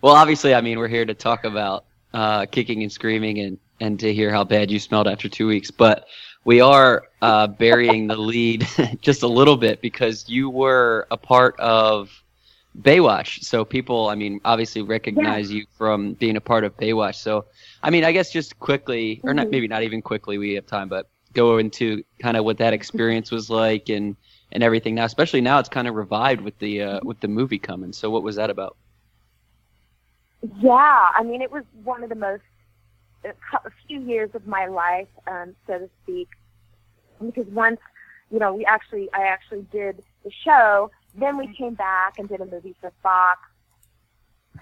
Well, 0.00 0.14
obviously, 0.14 0.54
I 0.54 0.60
mean, 0.60 0.78
we're 0.78 0.88
here 0.88 1.04
to 1.04 1.14
talk 1.14 1.44
about 1.44 1.84
uh, 2.12 2.46
kicking 2.46 2.82
and 2.82 2.92
screaming 2.92 3.38
and, 3.40 3.58
and 3.80 4.00
to 4.00 4.12
hear 4.12 4.30
how 4.30 4.44
bad 4.44 4.70
you 4.70 4.78
smelled 4.78 5.08
after 5.08 5.28
two 5.28 5.46
weeks. 5.46 5.70
But 5.70 6.06
we 6.44 6.60
are 6.60 7.04
uh, 7.20 7.46
burying 7.48 8.06
the 8.06 8.16
lead 8.16 8.66
just 9.00 9.22
a 9.22 9.28
little 9.28 9.56
bit 9.56 9.80
because 9.80 10.28
you 10.28 10.50
were 10.50 11.06
a 11.10 11.16
part 11.16 11.58
of 11.58 12.10
Baywatch. 12.80 13.42
So 13.42 13.64
people, 13.64 14.08
I 14.08 14.14
mean, 14.14 14.40
obviously 14.44 14.82
recognize 14.82 15.50
yeah. 15.50 15.58
you 15.58 15.66
from 15.76 16.14
being 16.14 16.36
a 16.36 16.40
part 16.40 16.64
of 16.64 16.76
Baywatch. 16.76 17.16
So, 17.16 17.46
I 17.82 17.90
mean, 17.90 18.04
I 18.04 18.12
guess 18.12 18.30
just 18.30 18.58
quickly, 18.58 19.20
or 19.24 19.34
not, 19.34 19.42
mm-hmm. 19.42 19.50
maybe 19.50 19.68
not 19.68 19.82
even 19.82 20.00
quickly, 20.00 20.38
we 20.38 20.54
have 20.54 20.66
time, 20.66 20.88
but 20.88 21.08
go 21.32 21.58
into 21.58 22.02
kind 22.20 22.36
of 22.36 22.44
what 22.44 22.58
that 22.58 22.72
experience 22.72 23.30
was 23.30 23.50
like 23.50 23.88
and 23.88 24.16
and 24.50 24.62
everything 24.62 24.94
now. 24.94 25.04
Especially 25.04 25.40
now, 25.40 25.58
it's 25.58 25.68
kind 25.68 25.86
of 25.88 25.94
revived 25.94 26.40
with 26.40 26.58
the 26.58 26.82
uh, 26.82 27.00
with 27.02 27.20
the 27.20 27.28
movie 27.28 27.58
coming. 27.58 27.92
So 27.92 28.10
what 28.10 28.22
was 28.22 28.36
that 28.36 28.48
about? 28.48 28.76
Yeah, 30.42 31.08
I 31.14 31.22
mean, 31.24 31.42
it 31.42 31.50
was 31.50 31.64
one 31.82 32.02
of 32.02 32.08
the 32.08 32.14
most 32.14 32.42
a 33.24 33.70
few 33.86 34.00
years 34.00 34.30
of 34.34 34.46
my 34.46 34.66
life, 34.66 35.08
um, 35.26 35.54
so 35.66 35.78
to 35.78 35.90
speak, 36.02 36.28
because 37.20 37.46
once 37.48 37.80
you 38.30 38.38
know 38.38 38.54
we 38.54 38.64
actually 38.64 39.08
I 39.12 39.24
actually 39.24 39.66
did 39.72 40.02
the 40.24 40.30
show, 40.44 40.90
then 41.16 41.36
we 41.36 41.52
came 41.54 41.74
back 41.74 42.18
and 42.18 42.28
did 42.28 42.40
a 42.40 42.46
movie 42.46 42.76
for 42.80 42.92
Fox, 43.02 43.40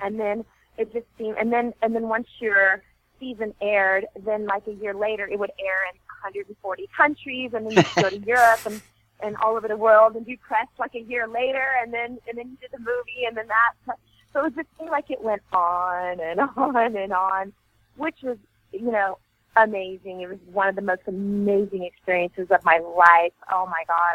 and 0.02 0.18
then 0.18 0.44
it 0.78 0.92
just 0.92 1.06
seemed, 1.18 1.36
and 1.36 1.52
then 1.52 1.74
and 1.82 1.94
then 1.94 2.08
once 2.08 2.28
your 2.40 2.82
season 3.20 3.54
aired, 3.60 4.06
then 4.24 4.46
like 4.46 4.66
a 4.66 4.72
year 4.72 4.94
later 4.94 5.28
it 5.28 5.38
would 5.38 5.52
air 5.58 5.84
in 5.92 5.98
140 6.22 6.88
countries, 6.96 7.50
and 7.54 7.66
then 7.66 7.72
you 7.72 7.84
go 8.02 8.08
to 8.08 8.18
Europe 8.26 8.60
and 8.64 8.80
and 9.20 9.36
all 9.36 9.56
over 9.56 9.68
the 9.68 9.76
world 9.76 10.14
and 10.14 10.26
do 10.26 10.36
press 10.38 10.66
like 10.78 10.94
a 10.94 11.00
year 11.00 11.28
later, 11.28 11.66
and 11.82 11.92
then 11.92 12.18
and 12.26 12.38
then 12.38 12.48
you 12.48 12.56
did 12.56 12.70
the 12.72 12.78
movie, 12.78 13.26
and 13.28 13.36
then 13.36 13.46
that. 13.48 13.98
So 14.32 14.44
it 14.44 14.54
just 14.54 14.68
seemed 14.78 14.90
like 14.90 15.10
it 15.10 15.22
went 15.22 15.42
on 15.52 16.20
and 16.20 16.40
on 16.56 16.96
and 16.96 17.12
on, 17.12 17.52
which 17.96 18.16
was, 18.22 18.38
you 18.72 18.90
know, 18.90 19.18
amazing. 19.56 20.20
It 20.20 20.28
was 20.28 20.38
one 20.52 20.68
of 20.68 20.76
the 20.76 20.82
most 20.82 21.02
amazing 21.06 21.84
experiences 21.84 22.48
of 22.50 22.64
my 22.64 22.78
life. 22.78 23.32
Oh 23.50 23.66
my 23.66 23.84
God, 23.86 24.14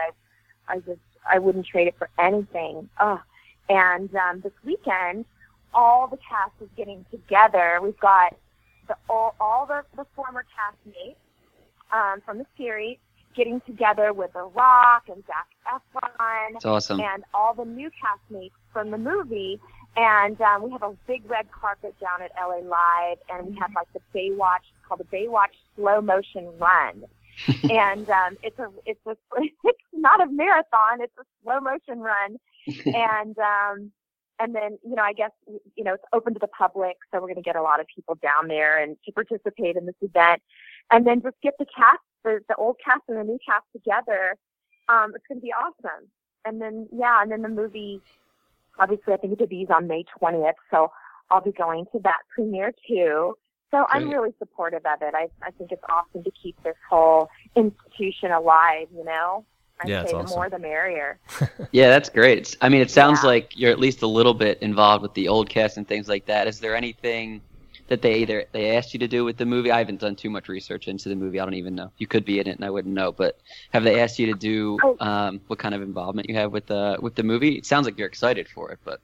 I, 0.67 0.73
I 0.73 0.79
just, 0.79 0.99
I 1.29 1.39
wouldn't 1.39 1.65
trade 1.65 1.87
it 1.87 1.95
for 1.97 2.09
anything. 2.19 2.89
Oh, 2.99 3.21
and 3.69 4.13
um, 4.15 4.41
this 4.41 4.53
weekend, 4.63 5.25
all 5.73 6.07
the 6.07 6.17
cast 6.17 6.51
is 6.61 6.69
getting 6.75 7.05
together. 7.09 7.79
We've 7.81 7.99
got 7.99 8.35
the 8.87 8.95
all, 9.09 9.35
all 9.39 9.65
the, 9.65 9.83
the 9.95 10.05
former 10.15 10.43
castmates 10.43 11.15
um, 11.91 12.21
from 12.21 12.37
the 12.37 12.45
series 12.57 12.97
getting 13.35 13.61
together 13.61 14.13
with 14.13 14.33
The 14.33 14.43
Rock 14.43 15.03
and 15.09 15.23
Zac 15.25 15.47
Efron 15.65 16.55
It's 16.55 16.65
awesome. 16.65 16.99
and 16.99 17.23
all 17.33 17.53
the 17.53 17.65
new 17.65 17.89
castmates 17.89 18.51
from 18.73 18.91
the 18.91 18.97
movie. 18.97 19.59
And 19.97 20.39
um, 20.41 20.63
we 20.63 20.71
have 20.71 20.83
a 20.83 20.95
big 21.05 21.29
red 21.29 21.51
carpet 21.51 21.95
down 21.99 22.21
at 22.21 22.31
LA 22.39 22.59
Live, 22.59 23.17
and 23.29 23.47
we 23.47 23.59
have 23.59 23.71
like 23.75 23.87
the 23.93 23.99
Baywatch, 24.17 24.59
it's 24.59 24.87
called 24.87 25.01
the 25.01 25.17
Baywatch 25.17 25.51
slow 25.75 25.99
motion 26.01 26.49
run. 26.57 27.03
and 27.63 28.09
um, 28.09 28.37
it's 28.43 28.59
a 28.59 28.67
it's 28.85 28.99
a 29.05 29.15
it's 29.63 29.79
not 29.93 30.21
a 30.21 30.31
marathon, 30.31 31.01
it's 31.01 31.17
a 31.19 31.23
slow 31.43 31.59
motion 31.59 31.99
run. 31.99 32.37
and 32.85 33.37
um, 33.39 33.91
and 34.39 34.55
then 34.55 34.77
you 34.83 34.95
know 34.95 35.03
I 35.03 35.13
guess 35.13 35.31
you 35.75 35.83
know 35.83 35.93
it's 35.93 36.03
open 36.13 36.33
to 36.33 36.39
the 36.39 36.47
public, 36.47 36.97
so 37.11 37.19
we're 37.19 37.27
going 37.27 37.35
to 37.35 37.41
get 37.41 37.55
a 37.55 37.61
lot 37.61 37.79
of 37.79 37.87
people 37.93 38.15
down 38.15 38.47
there 38.47 38.81
and 38.81 38.95
to 39.05 39.11
participate 39.11 39.75
in 39.75 39.85
this 39.85 39.95
event, 40.01 40.41
and 40.89 41.05
then 41.05 41.21
just 41.21 41.35
get 41.43 41.53
the 41.59 41.65
cast, 41.65 41.99
the, 42.23 42.39
the 42.47 42.55
old 42.55 42.77
cast 42.83 43.01
and 43.09 43.17
the 43.17 43.23
new 43.23 43.39
cast 43.45 43.65
together. 43.73 44.37
Um, 44.89 45.13
it's 45.15 45.25
going 45.27 45.39
to 45.39 45.45
be 45.45 45.53
awesome. 45.53 46.07
And 46.45 46.61
then 46.61 46.87
yeah, 46.91 47.21
and 47.21 47.31
then 47.31 47.41
the 47.41 47.49
movie 47.49 48.01
obviously 48.79 49.13
I 49.13 49.17
think 49.17 49.33
it 49.33 49.39
debuts 49.39 49.71
on 49.71 49.87
May 49.87 50.05
20th, 50.21 50.53
so 50.69 50.91
I'll 51.29 51.41
be 51.41 51.51
going 51.51 51.85
to 51.93 51.99
that 52.03 52.19
premiere 52.33 52.73
too. 52.87 53.37
So 53.71 53.85
I'm 53.89 54.09
really 54.09 54.33
supportive 54.37 54.81
of 54.85 55.01
it. 55.01 55.13
I, 55.15 55.29
I 55.41 55.51
think 55.51 55.71
it's 55.71 55.83
awesome 55.87 56.23
to 56.25 56.31
keep 56.31 56.61
this 56.61 56.75
whole 56.89 57.29
institution 57.55 58.31
alive, 58.31 58.87
you 58.93 59.05
know? 59.05 59.45
I 59.81 59.87
Yeah, 59.87 60.01
it's 60.01 60.11
say 60.11 60.17
the 60.17 60.23
awesome. 60.23 60.35
more 60.35 60.49
the 60.49 60.59
merrier. 60.59 61.19
Yeah, 61.71 61.87
that's 61.89 62.09
great. 62.09 62.39
It's- 62.39 62.57
I 62.59 62.67
mean, 62.67 62.81
it 62.81 62.91
sounds 62.91 63.19
Yeah. 63.23 63.27
like 63.29 63.57
you're 63.57 63.71
at 63.71 63.79
least 63.79 64.01
a 64.01 64.07
little 64.07 64.33
bit 64.33 64.57
involved 64.61 65.01
with 65.03 65.13
the 65.13 65.29
old 65.29 65.47
cast 65.49 65.77
and 65.77 65.87
things 65.87 66.09
like 66.09 66.25
that. 66.25 66.47
Is 66.47 66.59
there 66.59 66.75
anything 66.75 67.39
that 67.91 68.01
they 68.01 68.15
either 68.19 68.45
they 68.53 68.77
asked 68.77 68.93
you 68.93 68.99
to 68.99 69.07
do 69.07 69.25
with 69.25 69.35
the 69.35 69.45
movie? 69.45 69.69
I 69.69 69.79
haven't 69.79 69.99
done 69.99 70.15
too 70.15 70.29
much 70.29 70.47
research 70.47 70.87
into 70.87 71.09
the 71.09 71.15
movie. 71.15 71.41
I 71.41 71.43
don't 71.43 71.55
even 71.55 71.75
know. 71.75 71.91
You 71.97 72.07
could 72.07 72.23
be 72.23 72.39
in 72.39 72.47
it, 72.47 72.55
and 72.55 72.63
I 72.63 72.69
wouldn't 72.69 72.95
know. 72.95 73.11
But 73.11 73.37
have 73.73 73.83
they 73.83 73.99
asked 73.99 74.17
you 74.17 74.27
to 74.27 74.33
do 74.33 74.79
Oh. 74.81 74.95
um, 75.01 75.41
what 75.47 75.59
kind 75.59 75.75
of 75.75 75.81
involvement 75.81 76.29
you 76.29 76.35
have 76.35 76.53
with 76.53 76.67
the 76.67 76.97
with 77.01 77.15
the 77.15 77.23
movie? 77.23 77.57
It 77.57 77.65
sounds 77.65 77.85
like 77.85 77.97
you're 77.97 78.07
excited 78.07 78.47
for 78.47 78.71
it, 78.71 78.79
but 78.85 79.01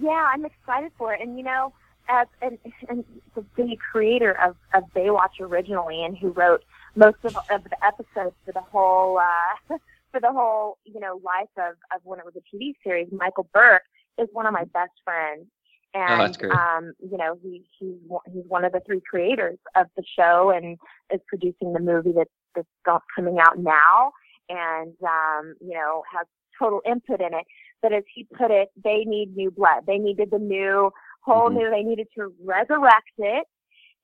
Yeah, 0.00 0.10
I'm 0.32 0.44
excited 0.44 0.92
for 0.96 1.12
it. 1.12 1.20
And 1.20 1.36
you 1.36 1.44
know, 1.44 1.72
as 2.08 2.28
and, 2.40 2.56
and 2.88 3.04
the, 3.34 3.44
the 3.56 3.76
creator 3.90 4.32
of, 4.40 4.54
of 4.72 4.84
Baywatch 4.94 5.40
originally, 5.40 6.04
and 6.04 6.16
who 6.16 6.28
wrote 6.28 6.62
most 6.94 7.18
of, 7.24 7.36
of 7.50 7.64
the 7.64 7.84
episodes 7.84 8.36
for 8.46 8.52
the 8.52 8.60
whole 8.60 9.18
uh, 9.18 9.76
for 10.12 10.20
the 10.20 10.30
whole 10.30 10.78
you 10.84 11.00
know 11.00 11.20
life 11.24 11.48
of, 11.58 11.74
of 11.92 12.00
when 12.04 12.20
it 12.20 12.24
was 12.24 12.34
a 12.36 12.56
TV 12.56 12.74
series, 12.84 13.08
Michael 13.10 13.48
Berk 13.52 13.82
is 14.18 14.28
one 14.32 14.46
of 14.46 14.52
my 14.52 14.62
best 14.66 14.92
friends. 15.04 15.46
And 15.94 16.20
Oh, 16.20 16.24
that's 16.24 16.36
great. 16.36 16.52
um, 16.52 16.92
you 16.98 17.16
know, 17.16 17.38
he 17.42 17.64
he's 17.78 17.94
he's 18.32 18.44
one 18.48 18.64
of 18.64 18.72
the 18.72 18.80
three 18.84 19.00
creators 19.08 19.58
of 19.76 19.86
the 19.96 20.02
show 20.18 20.50
and 20.50 20.76
is 21.12 21.20
producing 21.28 21.72
the 21.72 21.80
movie 21.80 22.12
that's 22.12 22.66
that's 22.84 23.04
coming 23.14 23.38
out 23.40 23.58
now, 23.58 24.12
and 24.48 24.94
um, 25.02 25.54
you 25.60 25.74
know 25.74 26.02
has 26.12 26.26
total 26.58 26.80
input 26.86 27.20
in 27.20 27.34
it 27.34 27.44
but 27.84 27.92
as 27.92 28.02
he 28.14 28.24
put 28.24 28.50
it, 28.50 28.70
they 28.82 29.04
need 29.04 29.36
new 29.36 29.50
blood. 29.50 29.84
They 29.86 29.98
needed 29.98 30.30
the 30.30 30.38
new, 30.38 30.90
whole 31.20 31.50
Mhm. 31.50 31.56
new, 31.56 31.70
they 31.70 31.82
needed 31.82 32.08
to 32.16 32.34
resurrect 32.42 33.12
it. 33.18 33.46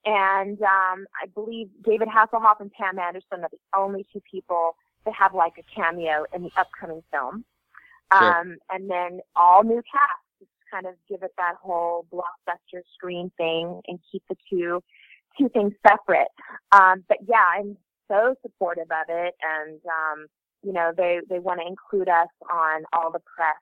And 0.05 0.61
um, 0.61 1.07
I 1.23 1.27
believe 1.35 1.71
David 1.83 2.09
Hasselhoff 2.09 2.61
and 2.61 2.71
Pam 2.73 2.99
Anderson 2.99 3.43
are 3.43 3.49
the 3.49 3.59
only 3.75 4.05
two 4.13 4.21
people 4.31 4.77
that 5.07 5.15
have 5.15 5.33
like 5.33 5.55
a 5.57 5.63
cameo 5.63 6.27
in 6.35 6.43
the 6.43 6.51
upcoming 6.59 7.03
film. 7.11 7.47
Sure. 8.19 8.37
Um, 8.37 8.59
and 8.71 8.91
then 8.91 9.21
all 9.35 9.65
new 9.65 9.83
cast, 9.91 10.21
kind 10.71 10.87
of 10.87 10.95
give 11.09 11.23
it 11.23 11.33
that 11.37 11.55
whole 11.63 12.07
blockbuster 12.13 12.81
screen 12.95 13.31
thing 13.37 13.81
and 13.87 13.99
keep 14.11 14.23
the 14.29 14.37
two 14.49 14.83
two 15.39 15.49
things 15.51 15.73
separate. 15.87 16.29
Um, 16.73 17.05
but 17.09 17.19
yeah, 17.29 17.45
I'm 17.57 17.77
so 18.09 18.35
supportive 18.43 18.91
of 18.91 19.07
it, 19.09 19.35
and 19.43 19.81
um, 19.87 20.27
you 20.63 20.73
know 20.73 20.93
they 20.97 21.21
they 21.29 21.39
want 21.39 21.61
to 21.61 21.67
include 21.67 22.09
us 22.09 22.29
on 22.53 22.85
all 22.93 23.11
the 23.11 23.21
press 23.21 23.57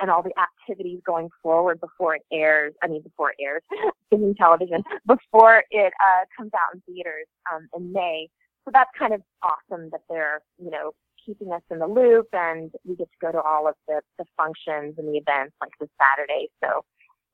and 0.00 0.10
all 0.10 0.22
the 0.22 0.32
activities 0.38 1.00
going 1.06 1.28
forward 1.42 1.80
before 1.80 2.16
it 2.16 2.22
airs. 2.32 2.74
I 2.82 2.88
mean, 2.88 3.02
before 3.02 3.30
it 3.30 3.36
airs, 3.40 3.62
thinking 4.10 4.34
television, 4.34 4.82
before 5.06 5.62
it 5.70 5.92
uh, 6.02 6.24
comes 6.36 6.50
out 6.54 6.74
in 6.74 6.82
theaters 6.86 7.26
um, 7.52 7.68
in 7.76 7.92
May. 7.92 8.28
So 8.64 8.70
that's 8.72 8.90
kind 8.98 9.12
of 9.12 9.20
awesome 9.42 9.90
that 9.90 10.00
they're, 10.08 10.40
you 10.58 10.70
know, 10.70 10.92
keeping 11.24 11.52
us 11.52 11.62
in 11.70 11.78
the 11.78 11.86
loop 11.86 12.28
and 12.32 12.70
we 12.84 12.94
get 12.96 13.08
to 13.10 13.18
go 13.20 13.32
to 13.32 13.40
all 13.40 13.66
of 13.68 13.74
the, 13.88 14.00
the 14.18 14.24
functions 14.36 14.94
and 14.98 15.08
the 15.08 15.16
events 15.18 15.54
like 15.60 15.70
this 15.80 15.88
Saturday. 16.00 16.48
So 16.62 16.84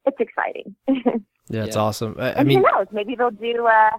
it's 0.06 0.18
exciting. 0.20 0.74
Yeah, 1.52 1.64
it's 1.64 1.74
Yeah. 1.74 1.82
awesome. 1.82 2.14
I, 2.16 2.26
I 2.26 2.28
and 2.30 2.46
mean, 2.48 2.58
who 2.58 2.64
knows? 2.70 2.86
Maybe 2.92 3.16
they'll 3.16 3.32
do 3.32 3.66
a 3.66 3.90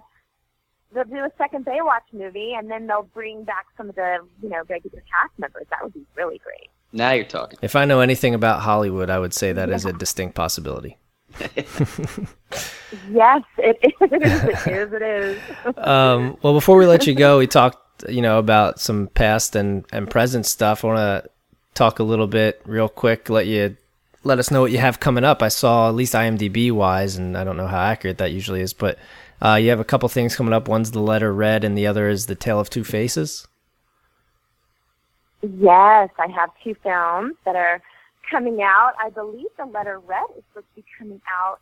they'll 0.94 1.04
do 1.04 1.16
a 1.16 1.30
second 1.36 1.66
Baywatch 1.66 2.08
movie, 2.10 2.54
and 2.56 2.70
then 2.70 2.86
they'll 2.86 3.02
bring 3.12 3.44
back 3.44 3.66
some 3.76 3.90
of 3.90 3.94
the 3.94 4.20
you 4.42 4.48
know 4.48 4.62
regular 4.70 5.00
cast 5.00 5.38
members. 5.38 5.66
That 5.68 5.82
would 5.82 5.92
be 5.92 6.00
really 6.16 6.38
great. 6.38 6.70
now 6.94 7.10
you're 7.12 7.26
talking. 7.26 7.58
if 7.60 7.76
I 7.76 7.84
know 7.84 8.00
anything 8.00 8.34
about 8.34 8.60
Hollywood, 8.62 9.10
I 9.10 9.18
would 9.18 9.34
say 9.34 9.52
that 9.52 9.68
is 9.68 9.84
a 9.84 9.92
distinct 9.92 10.34
possibility. 10.34 10.96
Yes, 13.10 13.42
it 13.58 13.78
is. 13.82 13.92
It 14.00 14.66
is. 14.66 14.92
It 14.92 15.02
is. 15.02 15.38
Um, 15.78 16.36
well, 16.42 16.52
before 16.52 16.76
we 16.76 16.86
let 16.86 17.06
you 17.06 17.14
go, 17.14 17.38
we 17.38 17.46
talked, 17.46 17.78
you 18.08 18.22
know, 18.22 18.38
about 18.38 18.80
some 18.80 19.08
past 19.08 19.56
and, 19.56 19.84
and 19.92 20.10
present 20.10 20.46
stuff. 20.46 20.84
I 20.84 20.88
want 20.88 20.98
to 20.98 21.30
talk 21.74 21.98
a 21.98 22.04
little 22.04 22.26
bit 22.26 22.60
real 22.64 22.88
quick, 22.88 23.28
let 23.28 23.46
you 23.46 23.76
let 24.24 24.38
us 24.38 24.50
know 24.50 24.60
what 24.60 24.70
you 24.70 24.78
have 24.78 25.00
coming 25.00 25.24
up. 25.24 25.42
I 25.42 25.48
saw, 25.48 25.88
at 25.88 25.94
least 25.94 26.14
IMDb 26.14 26.70
wise, 26.70 27.16
and 27.16 27.36
I 27.36 27.42
don't 27.42 27.56
know 27.56 27.66
how 27.66 27.80
accurate 27.80 28.18
that 28.18 28.30
usually 28.30 28.60
is, 28.60 28.72
but 28.72 28.98
uh, 29.40 29.56
you 29.56 29.70
have 29.70 29.80
a 29.80 29.84
couple 29.84 30.08
things 30.08 30.36
coming 30.36 30.52
up. 30.52 30.68
One's 30.68 30.92
the 30.92 31.00
letter 31.00 31.32
red, 31.32 31.64
and 31.64 31.76
the 31.76 31.88
other 31.88 32.08
is 32.08 32.26
the 32.26 32.36
Tale 32.36 32.60
of 32.60 32.70
Two 32.70 32.84
Faces. 32.84 33.48
Yes, 35.42 36.10
I 36.18 36.28
have 36.28 36.50
two 36.62 36.76
films 36.84 37.34
that 37.44 37.56
are 37.56 37.82
coming 38.30 38.62
out. 38.62 38.92
I 39.02 39.10
believe 39.10 39.48
The 39.58 39.66
Letter 39.66 39.98
Red 39.98 40.24
is 40.36 40.44
supposed 40.48 40.68
to 40.76 40.82
be 40.82 40.84
coming 40.96 41.20
out 41.28 41.58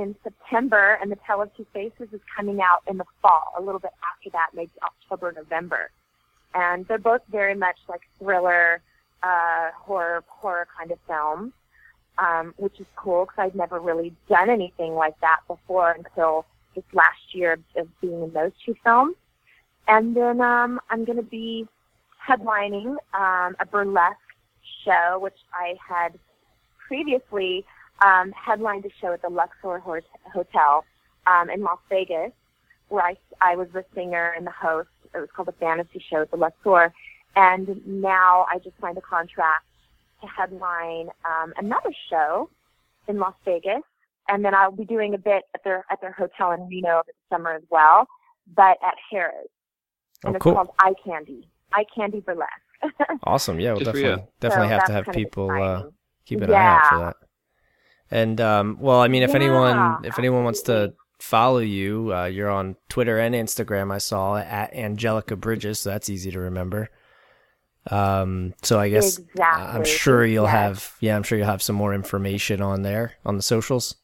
in 0.00 0.16
September, 0.24 0.98
and 1.00 1.10
The 1.10 1.18
Tale 1.26 1.42
of 1.42 1.54
Two 1.56 1.66
Faces 1.72 2.08
is 2.12 2.20
coming 2.34 2.60
out 2.60 2.82
in 2.86 2.96
the 2.96 3.04
fall, 3.22 3.52
a 3.58 3.62
little 3.62 3.80
bit 3.80 3.92
after 4.12 4.30
that, 4.30 4.50
maybe 4.54 4.72
October, 4.82 5.32
November. 5.32 5.90
And 6.54 6.86
they're 6.88 6.98
both 6.98 7.22
very 7.30 7.54
much 7.54 7.76
like 7.88 8.00
thriller, 8.18 8.80
uh, 9.22 9.70
horror, 9.74 10.24
horror 10.26 10.66
kind 10.76 10.90
of 10.90 10.98
films, 11.06 11.52
um, 12.18 12.54
which 12.56 12.80
is 12.80 12.86
cool 12.96 13.26
because 13.26 13.38
I'd 13.38 13.54
never 13.54 13.78
really 13.78 14.14
done 14.28 14.50
anything 14.50 14.94
like 14.94 15.18
that 15.20 15.40
before 15.46 15.92
until 15.92 16.46
this 16.74 16.84
last 16.92 17.34
year 17.34 17.58
of, 17.76 17.88
being 18.00 18.22
in 18.22 18.32
those 18.32 18.52
two 18.64 18.74
films. 18.82 19.16
And 19.88 20.16
then 20.16 20.40
um, 20.40 20.80
I'm 20.90 21.04
going 21.04 21.16
to 21.16 21.22
be 21.22 21.66
headlining 22.26 22.96
um, 23.14 23.56
a 23.58 23.66
burlesque 23.70 24.16
show, 24.84 25.18
which 25.20 25.38
I 25.52 25.76
had 25.86 26.18
previously 26.86 27.64
um, 28.00 28.32
headlined 28.32 28.84
a 28.86 28.90
show 29.00 29.12
at 29.12 29.22
the 29.22 29.28
Luxor 29.28 29.78
Hotel 30.32 30.84
um, 31.26 31.50
in 31.50 31.62
Las 31.62 31.78
Vegas, 31.88 32.32
where 32.88 33.04
I, 33.04 33.16
I 33.40 33.56
was 33.56 33.68
the 33.72 33.84
singer 33.94 34.32
and 34.36 34.46
the 34.46 34.50
host. 34.52 34.88
It 35.14 35.18
was 35.18 35.28
called 35.34 35.48
a 35.48 35.52
fantasy 35.52 36.02
show 36.08 36.22
at 36.22 36.30
the 36.30 36.36
Luxor. 36.36 36.92
And 37.36 37.80
now 37.86 38.46
I 38.50 38.58
just 38.58 38.78
signed 38.80 38.98
a 38.98 39.02
contract 39.02 39.64
to 40.20 40.26
headline 40.26 41.08
um, 41.24 41.52
another 41.56 41.92
show 42.08 42.50
in 43.08 43.18
Las 43.18 43.34
Vegas. 43.44 43.82
And 44.28 44.44
then 44.44 44.54
I'll 44.54 44.70
be 44.72 44.84
doing 44.84 45.14
a 45.14 45.18
bit 45.18 45.44
at 45.54 45.64
their 45.64 45.84
at 45.90 46.00
their 46.00 46.12
hotel 46.12 46.52
in 46.52 46.68
Reno 46.68 46.90
over 46.90 47.02
the 47.06 47.34
summer 47.34 47.52
as 47.52 47.62
well, 47.70 48.06
but 48.54 48.78
at 48.84 48.94
Harrah's. 49.12 49.48
And 50.24 50.34
Oh, 50.34 50.36
it's 50.36 50.42
called 50.42 50.68
Eye 50.78 50.94
Candy. 51.04 51.48
Eye 51.72 51.84
Candy 51.94 52.20
Burlesque. 52.20 52.50
Awesome. 53.24 53.58
Yeah, 53.60 53.72
we'll 53.72 53.80
Good 53.80 53.92
for 53.92 53.98
you. 53.98 54.02
definitely 54.02 54.28
definitely 54.40 54.68
So 54.68 54.74
have 54.74 54.86
to 54.86 54.92
have 54.92 55.14
people 55.14 55.50
uh, 55.50 55.82
keep 56.26 56.40
an 56.42 56.52
eye 56.52 56.56
out 56.56 56.88
for 56.88 56.98
that. 56.98 57.16
And 58.10 58.40
um, 58.40 58.76
well, 58.80 59.00
I 59.00 59.08
mean, 59.08 59.22
if 59.22 59.34
anyone 59.34 60.04
if 60.04 60.18
anyone 60.18 60.44
wants 60.44 60.62
to 60.62 60.94
follow 61.20 61.58
you, 61.58 62.12
uh, 62.14 62.24
you're 62.24 62.50
on 62.50 62.76
Twitter 62.88 63.18
and 63.18 63.34
Instagram. 63.34 63.92
I 63.92 63.98
saw 63.98 64.36
at 64.36 64.74
Angelica 64.74 65.36
Bridges, 65.36 65.80
so 65.80 65.90
that's 65.90 66.10
easy 66.10 66.30
to 66.32 66.40
remember. 66.40 66.90
Um, 67.90 68.54
so 68.62 68.78
I 68.78 68.90
guess 68.90 69.18
uh, 69.38 69.42
I'm 69.42 69.84
sure 69.84 70.24
you'll 70.24 70.44
Yes. 70.44 70.52
have 70.52 70.92
yeah, 71.00 71.16
I'm 71.16 71.22
sure 71.22 71.38
you'll 71.38 71.46
have 71.46 71.62
some 71.62 71.76
more 71.76 71.94
information 71.94 72.60
on 72.60 72.82
there 72.82 73.14
on 73.24 73.36
the 73.36 73.42
socials. 73.42 73.96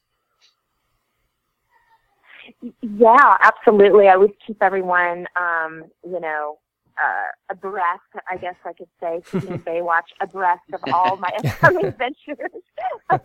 Yeah, 2.81 3.37
absolutely. 3.43 4.09
I 4.09 4.15
always 4.15 4.31
keep 4.47 4.63
everyone, 4.63 5.27
um, 5.37 5.85
you 6.05 6.21
know, 6.21 6.59
uh, 6.99 7.29
abreast, 7.51 8.01
I 8.31 8.37
guess 8.37 8.55
I 8.65 8.73
could 8.73 8.89
say, 9.01 9.23
keeping 9.31 9.59
Baywatch 9.67 10.09
abreast 10.21 10.63
of 10.73 10.81
all 10.93 11.17
my 11.17 11.31
upcoming 11.45 11.93
ventures. 11.93 12.63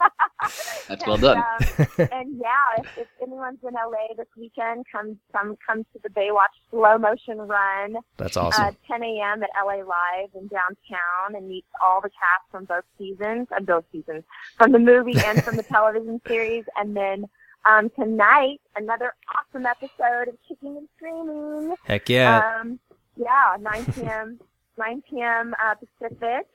That's 0.87 1.05
well 1.05 1.17
done. 1.17 1.43
And, 1.77 1.87
um, 1.99 2.07
and 2.11 2.41
yeah, 2.41 2.79
if, 2.79 2.97
if 2.97 3.07
anyone's 3.21 3.59
in 3.63 3.73
LA 3.73 4.13
this 4.17 4.27
weekend, 4.37 4.85
come 4.91 5.17
come 5.31 5.57
come 5.65 5.83
to 5.93 5.99
the 6.03 6.09
Baywatch 6.09 6.55
slow 6.69 6.97
motion 6.97 7.37
run, 7.37 7.97
That's 8.17 8.37
awesome. 8.37 8.65
uh, 8.65 8.71
10 8.87 9.03
a.m. 9.03 9.43
at 9.43 9.49
LA 9.63 9.75
Live 9.83 10.29
in 10.35 10.47
downtown, 10.47 11.35
and 11.35 11.47
meet 11.47 11.65
all 11.83 12.01
the 12.01 12.09
cast 12.09 12.51
from 12.51 12.65
both 12.65 12.83
seasons, 12.97 13.47
uh, 13.55 13.61
both 13.61 13.85
seasons, 13.91 14.23
from 14.57 14.71
the 14.71 14.79
movie 14.79 15.17
and 15.25 15.43
from 15.43 15.55
the 15.55 15.63
television 15.63 16.21
series, 16.27 16.65
and 16.77 16.95
then. 16.95 17.25
Um, 17.63 17.91
tonight, 17.91 18.59
another 18.75 19.13
awesome 19.37 19.67
episode 19.67 20.29
of 20.29 20.35
Kicking 20.47 20.77
and 20.77 20.87
Screaming. 20.97 21.75
Heck 21.85 22.09
yeah. 22.09 22.59
Um, 22.59 22.79
yeah, 23.15 23.57
9 23.59 23.85
p.m. 23.93 24.39
9 24.77 25.03
p.m. 25.09 25.53
Uh, 25.63 25.75
Pacific, 25.75 26.47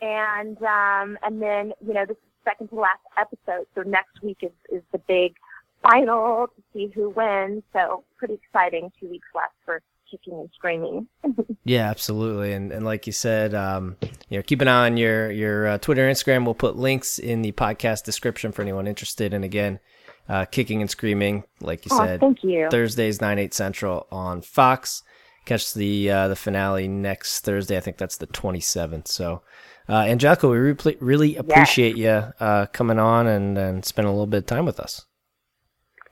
and 0.00 0.56
um, 0.62 1.18
and 1.22 1.42
then 1.42 1.72
you 1.86 1.92
know 1.92 2.04
this 2.06 2.16
is 2.16 2.22
the 2.44 2.50
second 2.50 2.68
to 2.68 2.76
last 2.76 3.00
episode. 3.18 3.66
So 3.74 3.82
next 3.82 4.22
week 4.22 4.38
is 4.42 4.52
is 4.70 4.82
the 4.92 4.98
big 4.98 5.34
final 5.82 6.48
to 6.48 6.62
see 6.72 6.92
who 6.94 7.10
wins. 7.10 7.62
So 7.72 8.04
pretty 8.16 8.34
exciting. 8.34 8.90
Two 9.00 9.08
weeks 9.08 9.28
left 9.34 9.54
for 9.64 9.82
kicking 10.10 10.34
and 10.34 10.50
screaming. 10.54 11.08
Yeah, 11.64 11.90
absolutely. 11.90 12.52
And 12.52 12.70
and 12.70 12.84
like 12.84 13.08
you 13.08 13.12
said, 13.12 13.52
um, 13.52 13.96
you 14.28 14.38
know, 14.38 14.42
keep 14.42 14.60
an 14.60 14.68
eye 14.68 14.86
on 14.86 14.96
your 14.96 15.32
your 15.32 15.66
uh, 15.66 15.78
Twitter, 15.78 16.08
Instagram. 16.08 16.44
We'll 16.44 16.54
put 16.54 16.76
links 16.76 17.18
in 17.18 17.42
the 17.42 17.50
podcast 17.50 18.04
description 18.04 18.52
for 18.52 18.62
anyone 18.62 18.86
interested. 18.86 19.34
And 19.34 19.44
again, 19.44 19.80
uh, 20.28 20.44
kicking 20.44 20.80
and 20.80 20.88
screaming, 20.88 21.42
like 21.60 21.84
you 21.84 21.90
oh, 21.92 21.98
said, 21.98 22.20
thank 22.20 22.44
you. 22.44 22.68
Thursdays 22.70 23.20
nine 23.20 23.40
eight 23.40 23.52
central 23.52 24.06
on 24.12 24.42
Fox. 24.42 25.02
Catch 25.46 25.72
the 25.74 26.10
uh, 26.10 26.28
the 26.28 26.36
finale 26.36 26.88
next 26.88 27.40
Thursday. 27.40 27.76
I 27.76 27.80
think 27.80 27.96
that's 27.96 28.18
the 28.18 28.26
twenty 28.26 28.60
seventh. 28.60 29.08
So, 29.08 29.42
uh, 29.88 29.94
Angelica, 30.00 30.48
we 30.48 30.58
re- 30.58 30.96
really 31.00 31.36
appreciate 31.36 31.96
you 31.96 32.08
uh, 32.40 32.66
coming 32.72 32.98
on 32.98 33.26
and 33.26 33.56
and 33.56 33.84
spending 33.84 34.10
a 34.10 34.12
little 34.12 34.26
bit 34.26 34.38
of 34.38 34.46
time 34.46 34.66
with 34.66 34.78
us. 34.80 35.06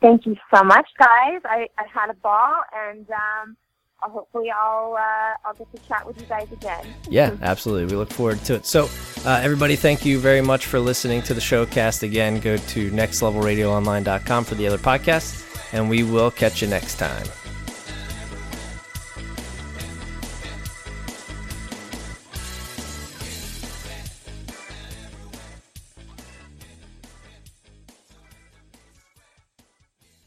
Thank 0.00 0.24
you 0.26 0.36
so 0.54 0.62
much, 0.62 0.86
guys. 0.98 1.40
I, 1.44 1.66
I 1.78 1.84
had 1.92 2.10
a 2.10 2.14
ball, 2.14 2.54
and 2.88 3.06
um, 3.10 3.56
I'll- 4.02 4.10
hopefully 4.10 4.50
I'll 4.50 4.94
uh, 4.98 5.32
I'll 5.48 5.54
get 5.54 5.70
to 5.74 5.88
chat 5.88 6.06
with 6.06 6.20
you 6.20 6.26
guys 6.26 6.46
again. 6.52 6.86
Yeah, 7.08 7.34
absolutely. 7.42 7.86
We 7.92 7.96
look 7.98 8.10
forward 8.12 8.38
to 8.44 8.54
it. 8.54 8.66
So, 8.66 8.88
uh, 9.24 9.40
everybody, 9.42 9.76
thank 9.76 10.04
you 10.04 10.18
very 10.18 10.42
much 10.42 10.66
for 10.66 10.78
listening 10.78 11.22
to 11.22 11.34
the 11.34 11.40
showcast. 11.40 12.02
Again, 12.02 12.38
go 12.38 12.56
to 12.56 12.90
nextlevelradioonline.com 12.90 14.44
for 14.44 14.54
the 14.54 14.66
other 14.66 14.78
podcasts, 14.78 15.44
and 15.72 15.88
we 15.90 16.02
will 16.02 16.30
catch 16.30 16.62
you 16.62 16.68
next 16.68 16.96
time. 16.98 17.26